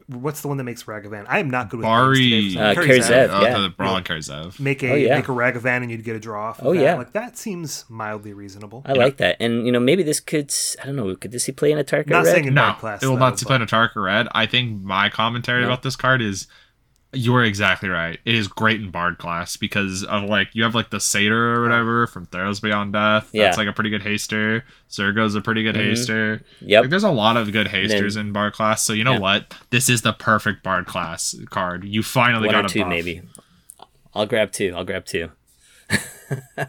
[0.07, 1.25] what's the one that makes Ragavan?
[1.27, 2.29] I am not good with Bari.
[2.29, 2.63] names today.
[2.71, 3.27] Uh, Kari Kari Zev.
[3.27, 3.29] Zev.
[3.31, 3.59] Oh, yeah.
[3.59, 4.59] the Brawl Karzev.
[4.59, 5.15] Make a Oh, yeah.
[5.15, 6.59] make a Ragavan and you'd get a draw off.
[6.59, 6.81] Of Oh, that.
[6.81, 6.95] yeah.
[6.95, 8.83] like that seems mildly reasonable.
[8.85, 11.51] I like that, and you know maybe this could I don't know could this he
[11.51, 12.31] play in a Tarka Not red?
[12.33, 13.01] saying in No, class.
[13.03, 14.27] it will though, not but- play a Tarka Red.
[14.33, 15.67] I think my commentary No.
[15.67, 16.47] about this card is
[17.15, 18.19] you're exactly right.
[18.25, 21.63] It is great in Bard class because of like you have like the Satyr or
[21.63, 23.29] whatever from Theros Beyond Death.
[23.31, 23.43] Yeah.
[23.43, 24.63] That's like a pretty good haster.
[24.89, 25.93] Zurgo's a pretty good mm-hmm.
[25.93, 26.43] haster.
[26.61, 26.81] Yep.
[26.83, 28.83] Like, there's a lot of good hasters Then- in Bard class.
[28.83, 29.19] So you know Yeah.
[29.19, 29.55] what?
[29.69, 31.85] This is the perfect Bard class card.
[31.85, 32.89] You finally one got or a two buff.
[32.89, 33.21] maybe.
[34.13, 34.73] I'll grab two.
[34.75, 35.31] I'll grab two.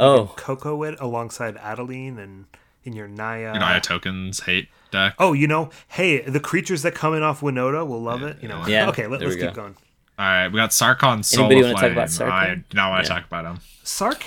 [0.00, 2.46] oh, Coco it alongside Adeline and
[2.84, 3.52] in your Naya.
[3.54, 5.14] You know, I have tokens hate deck.
[5.18, 8.40] Oh, you know, hey, the creatures that come in off Winota will love it.
[8.40, 9.74] You know, Yeah, okay, let, there us we keep going.
[10.18, 12.30] All right, we got Sarkhan Solo Anybody wanna talk about Sarkhan?
[12.30, 13.18] I do not want to Yeah.
[13.18, 13.58] talk about him.
[13.82, 14.24] Sark,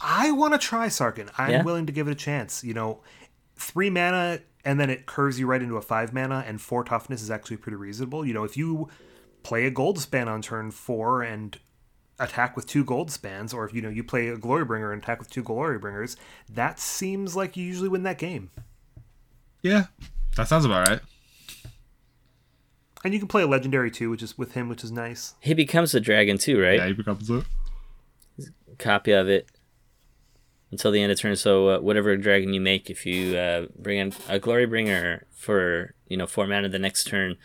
[0.00, 1.30] I want to try Sarkhan.
[1.38, 1.62] I'm Yeah?
[1.62, 2.62] willing to give it a chance.
[2.62, 3.00] You know,
[3.56, 7.22] three mana and then it curves you right into a five mana, and four toughness
[7.22, 8.26] is actually pretty reasonable.
[8.26, 8.88] You know, if you
[9.44, 11.56] play a Goldspan on turn four and
[12.18, 15.30] attack with two Goldspans, or if you know you play a Glorybringer and attack with
[15.30, 16.16] two Glorybringers,
[16.52, 18.50] that seems like you usually win that game.
[19.68, 19.86] Yeah,
[20.36, 21.00] that sounds about right.
[23.04, 25.34] And you can play a legendary too, which is with him, which is nice.
[25.40, 26.78] he becomes a dragon too, right?
[26.78, 27.44] Yeah, he becomes it.
[28.78, 29.48] Copy of it
[30.70, 31.36] until the end of turn.
[31.36, 36.16] So uh, whatever dragon you make, if you uh, bring in a Glorybringer for you
[36.16, 37.36] know four mana the next turn,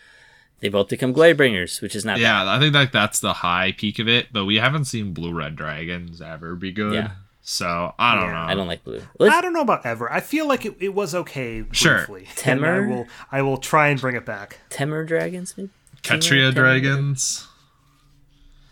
[0.60, 2.22] they both become Glorybringers, which is not bad.
[2.22, 5.32] Yeah, I think like that's the high peak of it, but we haven't seen blue
[5.32, 6.94] red dragons ever be good.
[6.94, 7.10] Yeah.
[7.44, 8.32] So I don't Yeah.
[8.32, 8.38] know.
[8.38, 9.02] I don't like blue.
[9.18, 10.10] Let's- I don't know about ever.
[10.12, 12.06] I feel like it, it was okay Sure.
[12.06, 12.28] briefly.
[12.46, 14.58] I will I will try and bring it back.
[14.70, 15.70] Temur dragons, maybe.
[16.02, 17.48] Ketria Temur- dragons.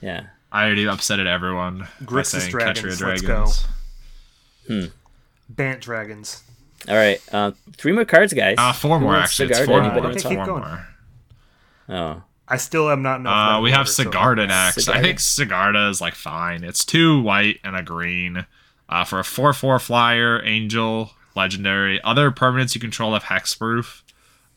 [0.01, 0.27] Yeah.
[0.53, 4.93] I already upsetted everyone by Grixis saying dragons, Ketria let's dragons.
[5.49, 6.43] Bant dragons.
[6.89, 7.21] All right.
[7.33, 8.55] Uh, three more cards, guys.
[8.59, 9.51] Uh, four Who more wants actually.
[9.51, 10.11] It's four Anybody more.
[10.11, 10.63] Okay, It's keep four going.
[10.63, 10.87] more.
[11.89, 12.23] Oh.
[12.49, 13.59] I still am not enough.
[13.59, 14.89] Uh, we have over, so- Sigarda next.
[14.89, 16.65] I think Sigarda is like fine.
[16.65, 18.47] It's two white and a green.
[18.91, 22.03] Uh, for a 4 4 flyer, angel, legendary.
[22.03, 24.03] Other permanents you control have hexproof.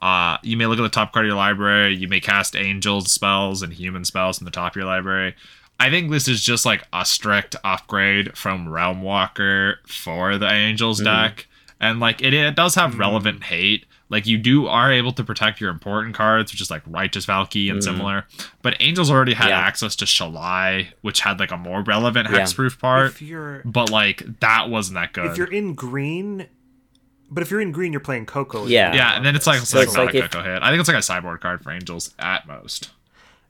[0.02, 1.96] Uh, you may look at the top card of your library.
[1.96, 5.36] You may cast angels spells and human spells in the top of your library.
[5.80, 11.48] I think this is just like a strict upgrade from Realmwalker for the Angels deck.
[11.80, 13.86] And like it, it does have relevant hate.
[14.14, 17.70] Like you do are able to protect your important cards, which is like Righteous Valky
[17.70, 18.26] and similar.
[18.62, 19.60] But Angels already had Yeah.
[19.60, 22.40] access to Shalai, which had like a more relevant Yeah.
[22.40, 23.08] hexproof part.
[23.12, 25.26] If you're But like that wasn't that good.
[25.26, 26.48] if you're in green,
[27.30, 28.66] but if you're in green, you're playing Coco.
[28.68, 28.94] Yeah.
[28.94, 30.62] yeah, and then it's like, it's So like it's not like a if- Coco hit.
[30.64, 32.92] I think it's like a sideboard card for Angels at most.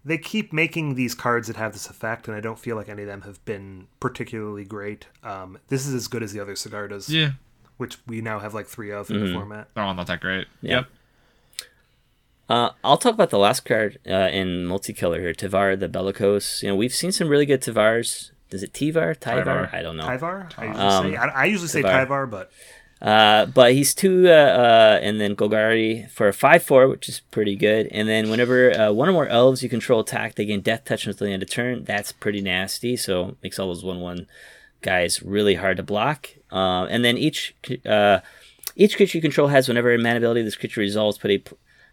[0.05, 3.03] They keep making these cards that have this effect, and I don't feel like any
[3.03, 5.07] of them have been particularly great.
[5.24, 7.32] Um, this is as good as the other Sigardas, Yeah.
[7.78, 9.26] Which we now have like three of in Mm-hmm.
[9.28, 9.67] the format.
[9.76, 10.47] Oh, not that great.
[10.61, 10.76] Yeah.
[10.78, 10.86] Yep.
[12.49, 16.61] Uh, I'll talk about the last card uh, in multicolor here, Tavar the Bellicose.
[16.61, 18.32] You know, we've seen some really good Tavars.
[18.51, 19.17] Is it Tivar?
[19.17, 19.45] Tyvar?
[19.45, 19.74] Tyvar.
[19.74, 20.03] I don't know.
[20.05, 20.51] Tyvar?
[20.57, 22.07] I usually Um, say I, I usually say Tyvar.
[22.07, 22.51] Tyvar, but
[23.01, 27.21] Uh, but he's two, uh, uh, and then Golgari for a 5 4, which is
[27.32, 27.88] pretty good.
[27.88, 31.07] And then whenever uh, one or more elves you control attack, they gain death touch
[31.07, 31.84] until the end of turn.
[31.86, 34.28] That's pretty nasty, so makes all those 1 1
[34.82, 36.30] guys really hard to block.
[36.54, 38.20] Uh, and then each uh,
[38.76, 41.43] each creature you control has whenever a mana ability this creature resolves, put a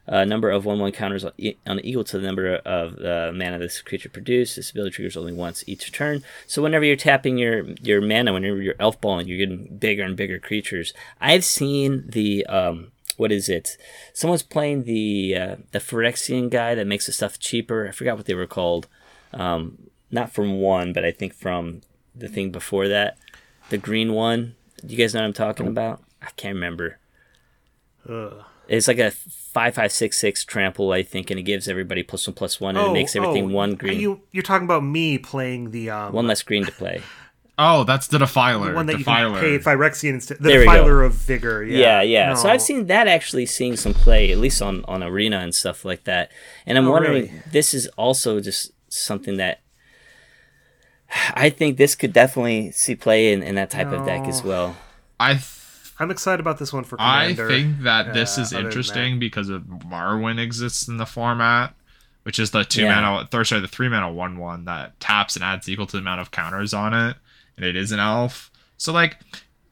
[0.06, 1.32] uh, number of 1 1 counters on,
[1.66, 4.56] on equal to the number of uh, mana this creature produced.
[4.56, 6.22] This ability triggers only once each turn.
[6.46, 10.16] So whenever you're tapping your, your mana, whenever you're elf balling, you're getting bigger and
[10.16, 10.92] bigger creatures.
[11.20, 12.44] I've seen the.
[12.46, 13.76] Um, what is it?
[14.14, 17.86] Someone's playing the uh, the Phyrexian guy that makes the stuff cheaper.
[17.86, 18.88] I forgot what they were called.
[19.34, 21.82] Um, not from one, but I think from
[22.14, 23.18] the thing before that,
[23.70, 24.54] the green one.
[24.86, 26.02] You guys know what I'm talking about?
[26.22, 26.98] I can't remember.
[28.08, 28.44] Ugh.
[28.68, 32.26] It's like a five five six six trample, I think, and it gives everybody plus
[32.28, 35.18] one plus one, and it makes everything oh, one green, You, you're talking about me
[35.18, 37.02] playing the um, one less green to play.
[37.62, 38.72] Oh, that's the Defiler.
[38.74, 39.34] one that Defiler.
[39.34, 40.38] you can pay Phyrexian instead.
[40.38, 40.60] The There.
[40.60, 41.62] Defiler of Vigor.
[41.62, 42.34] Yeah, Yeah, yeah.
[42.34, 45.84] So I've seen that actually seeing some play, at least on on arena and stuff
[45.84, 46.30] like that.
[46.64, 47.42] And I'm Oh, wondering, really?
[47.52, 49.60] this is also just something that
[51.34, 54.76] I think this could definitely see play in, in that type of deck as well.
[55.18, 55.44] I th-
[55.98, 59.62] I'm excited about this one for I think that this uh, is interesting because of
[59.64, 61.74] Marwyn exists in the format,
[62.22, 63.00] which is the two Yeah.
[63.00, 65.98] mana, th- sorry, the three mana one one that taps and adds equal to the
[65.98, 67.16] amount of counters on it,
[67.56, 68.50] and it is an elf.
[68.78, 69.18] So like,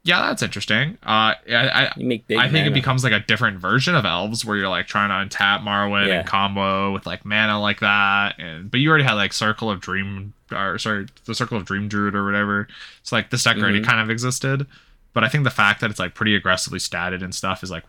[0.09, 0.99] yeah, that's interesting.
[1.05, 2.39] Uh, I, I, You make big.
[2.39, 5.37] I think it becomes like a different version of elves where you're like trying to
[5.37, 6.21] untap Marwyn Yeah.
[6.21, 9.81] and combo with like mana like that, and but you already had like Circle of
[9.81, 12.67] Dream or sorry, the Circle of Dream Druid or whatever.
[13.03, 13.87] So like this deck already Mhm.
[13.87, 14.67] kind of existed,
[15.13, 17.85] but I think the fact that it's like pretty aggressively statted and stuff is like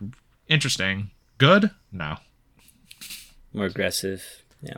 [0.46, 1.10] interesting.
[1.38, 1.70] Good?
[1.90, 2.18] No.
[3.54, 4.22] more aggressive.
[4.62, 4.74] Yeah.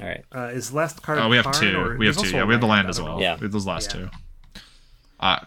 [0.00, 0.24] All right.
[0.34, 1.18] uh, is last card.
[1.20, 1.94] Oh, we have two.
[1.98, 2.30] We have two.
[2.30, 3.20] Yeah, we have the land as well.
[3.20, 3.34] Yeah.
[3.36, 4.00] We have those last Yeah.
[4.00, 4.10] two.
[5.20, 5.38] Uh,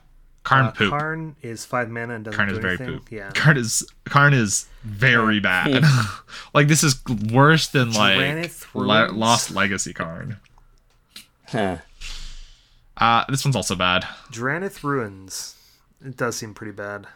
[0.48, 0.89] Karn Uh, poop.
[0.91, 3.00] Karn is five mana and doesn't Karn do is very anything.
[3.00, 3.12] poop.
[3.12, 3.32] Yeah.
[3.36, 5.84] Karn is Karn is very bad.
[6.54, 7.02] like this is
[7.34, 10.38] worse than like Le- Lost Legacy Karn.
[11.50, 11.78] Huh.
[12.95, 14.04] Uh, this one's also bad.
[14.32, 15.56] Drannith Ruins.
[16.04, 17.08] It does seem pretty bad.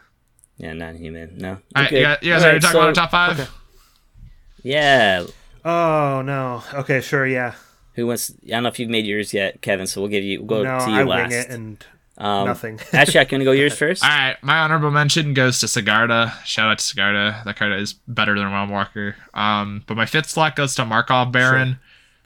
[0.58, 1.38] Yeah, non-human.
[1.38, 1.50] No.
[1.52, 1.98] All right, Okay.
[1.98, 3.40] you guys, you guys ready to talk so- about our top five?
[3.40, 3.48] okay.
[4.62, 5.24] Yeah.
[5.64, 6.62] Oh no.
[6.74, 7.26] Okay, sure.
[7.26, 7.54] Yeah.
[7.94, 8.30] Who wants?
[8.44, 9.86] I don't know if you've made yours yet, Kevin.
[9.86, 10.38] So we'll give you.
[10.42, 11.30] We'll go no, to you I last.
[11.30, 11.86] wing it and
[12.18, 12.78] um, nothing.
[12.92, 14.04] Actually, I can go yours first.
[14.04, 16.32] All right, my honorable mention goes to Sigarda.
[16.44, 17.44] Shout out to Sigarda.
[17.44, 19.14] That card is better than Realmwalker.
[19.34, 21.78] Um, but my fifth slot goes to Markov Baron.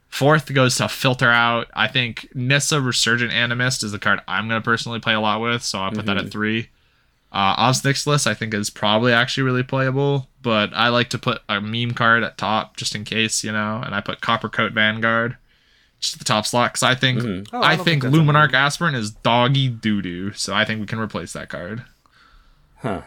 [0.08, 1.68] Fourth goes to Filter Out.
[1.74, 5.40] I think Nissa Resurgent Animist is the card I'm going to personally play a lot
[5.40, 6.68] with, so I'll put that at three.
[7.32, 11.60] Uh, Obnixilis I think is probably actually really playable, but I like to put a
[11.60, 15.36] meme card at top just in case, you know, and I put Coppercoat Vanguard
[16.06, 17.48] just at the top slot because I think Mhm.
[17.52, 20.64] Oh, I I think think that's a Luminarch Aspirant is doggy doo doo, so I
[20.64, 21.84] think we can replace that card.
[22.78, 23.02] Huh.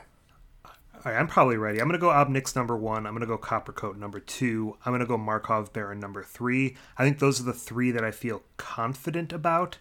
[0.66, 1.80] All right, I'm probably ready.
[1.80, 3.06] I'm gonna go Obnix number one.
[3.08, 4.76] I'm gonna go Coppercoat number two.
[4.86, 6.76] I'm gonna go Markov Baron number three.
[6.97, 9.78] I think those are the three that I feel confident about.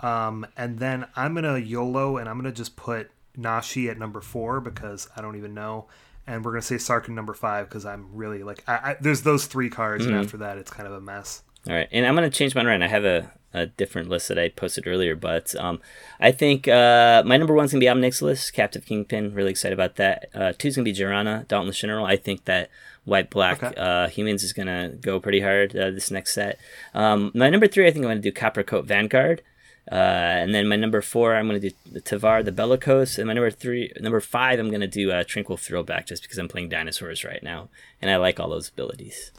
[0.00, 4.60] Um, and then I'm gonna YOLO and I'm gonna just put Nashi at number four
[4.60, 5.86] because I don't even know.
[6.26, 9.46] And we're gonna say Sarkhan number five because I'm really like I, I, there's those
[9.46, 11.42] three cards, and after that it's kind of a mess.
[11.68, 12.82] All right, and I'm gonna change mine around.
[12.84, 15.80] I have a, a different list that I posted earlier, but um,
[16.20, 19.34] I think uh, my number one's gonna be Obnixilis, Captive Kingpin.
[19.34, 20.28] Really excited about that.
[20.34, 22.06] Uh, two's gonna be Jirina, Dauntless General.
[22.06, 22.70] I think that
[23.04, 23.74] White Black Okay.
[23.80, 26.58] uh, Humans is gonna go pretty hard uh, this next set.
[26.94, 29.42] Um, my number three, I think I'm gonna do Coppercoat Vanguard.
[29.90, 33.32] Uh, and then my number four, I'm gonna do the Tavar, the Bellicose, and my
[33.32, 37.24] number three, number five, I'm gonna do uh, Tranquil Frillback, just because I'm playing dinosaurs
[37.24, 37.68] right now,
[38.02, 39.30] and I like all those abilities.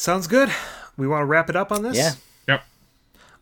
[0.00, 0.50] Sounds good.
[0.96, 1.94] We want to wrap it up on this.
[1.94, 2.12] Yeah.
[2.48, 2.64] Yep.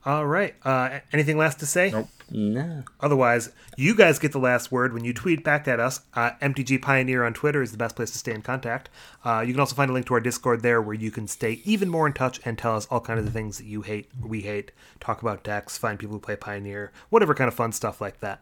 [0.05, 0.57] All right.
[0.65, 1.93] Uh, anything last to say?
[1.93, 2.09] Nope.
[2.33, 2.83] No.
[2.99, 6.01] Otherwise, you guys get the last word when you tweet back at us.
[6.15, 8.91] Uh, MTG Pioneer on Twitter is the best place to stay in contact.
[9.25, 11.63] Uh, you can also find a link to our Discord there where you can stay
[11.65, 14.11] even more in touch and tell us all kinds of the things that you hate,
[14.21, 18.01] we hate, talk about decks, find people who play Pioneer, whatever kind of fun stuff
[18.01, 18.41] like that.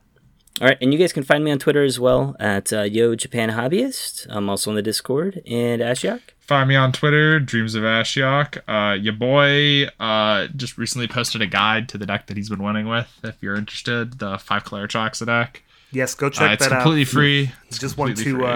[0.61, 3.15] All right, and you guys can find me on Twitter as well at uh, Yo
[3.15, 4.27] Japan Hobbyist.
[4.31, 6.21] I'm also on the Discord and Ashiok.
[6.41, 8.63] Find me on Twitter, Dreams of Ashiok.
[8.67, 12.63] Uh, your boy uh, just recently posted a guide to the deck that he's been
[12.63, 13.07] winning with.
[13.23, 15.63] If you're interested, the five Claire Choxa deck.
[15.93, 17.09] Yes, go check Uh, check it's that completely out.
[17.09, 17.53] free.
[17.69, 18.39] It's just won completely two.
[18.39, 18.47] free.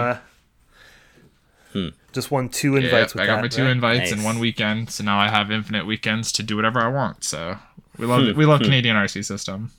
[1.84, 3.42] Uh, Just won two Yeah, invites with I got that.
[3.42, 3.70] my two right?
[3.70, 7.22] invites in one weekend, so now I have infinite weekends to do whatever I want.
[7.24, 7.58] So
[7.98, 8.10] we Hmm.
[8.10, 8.36] love.
[8.36, 9.70] We love Canadian RC system.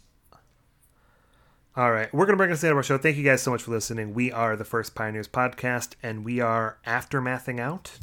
[1.73, 2.97] All right, we're gonna bring us to the end of our show.
[2.97, 4.13] Thank you guys so much for listening.
[4.13, 7.97] We are the First Pioneers podcast, and we are aftermathing out.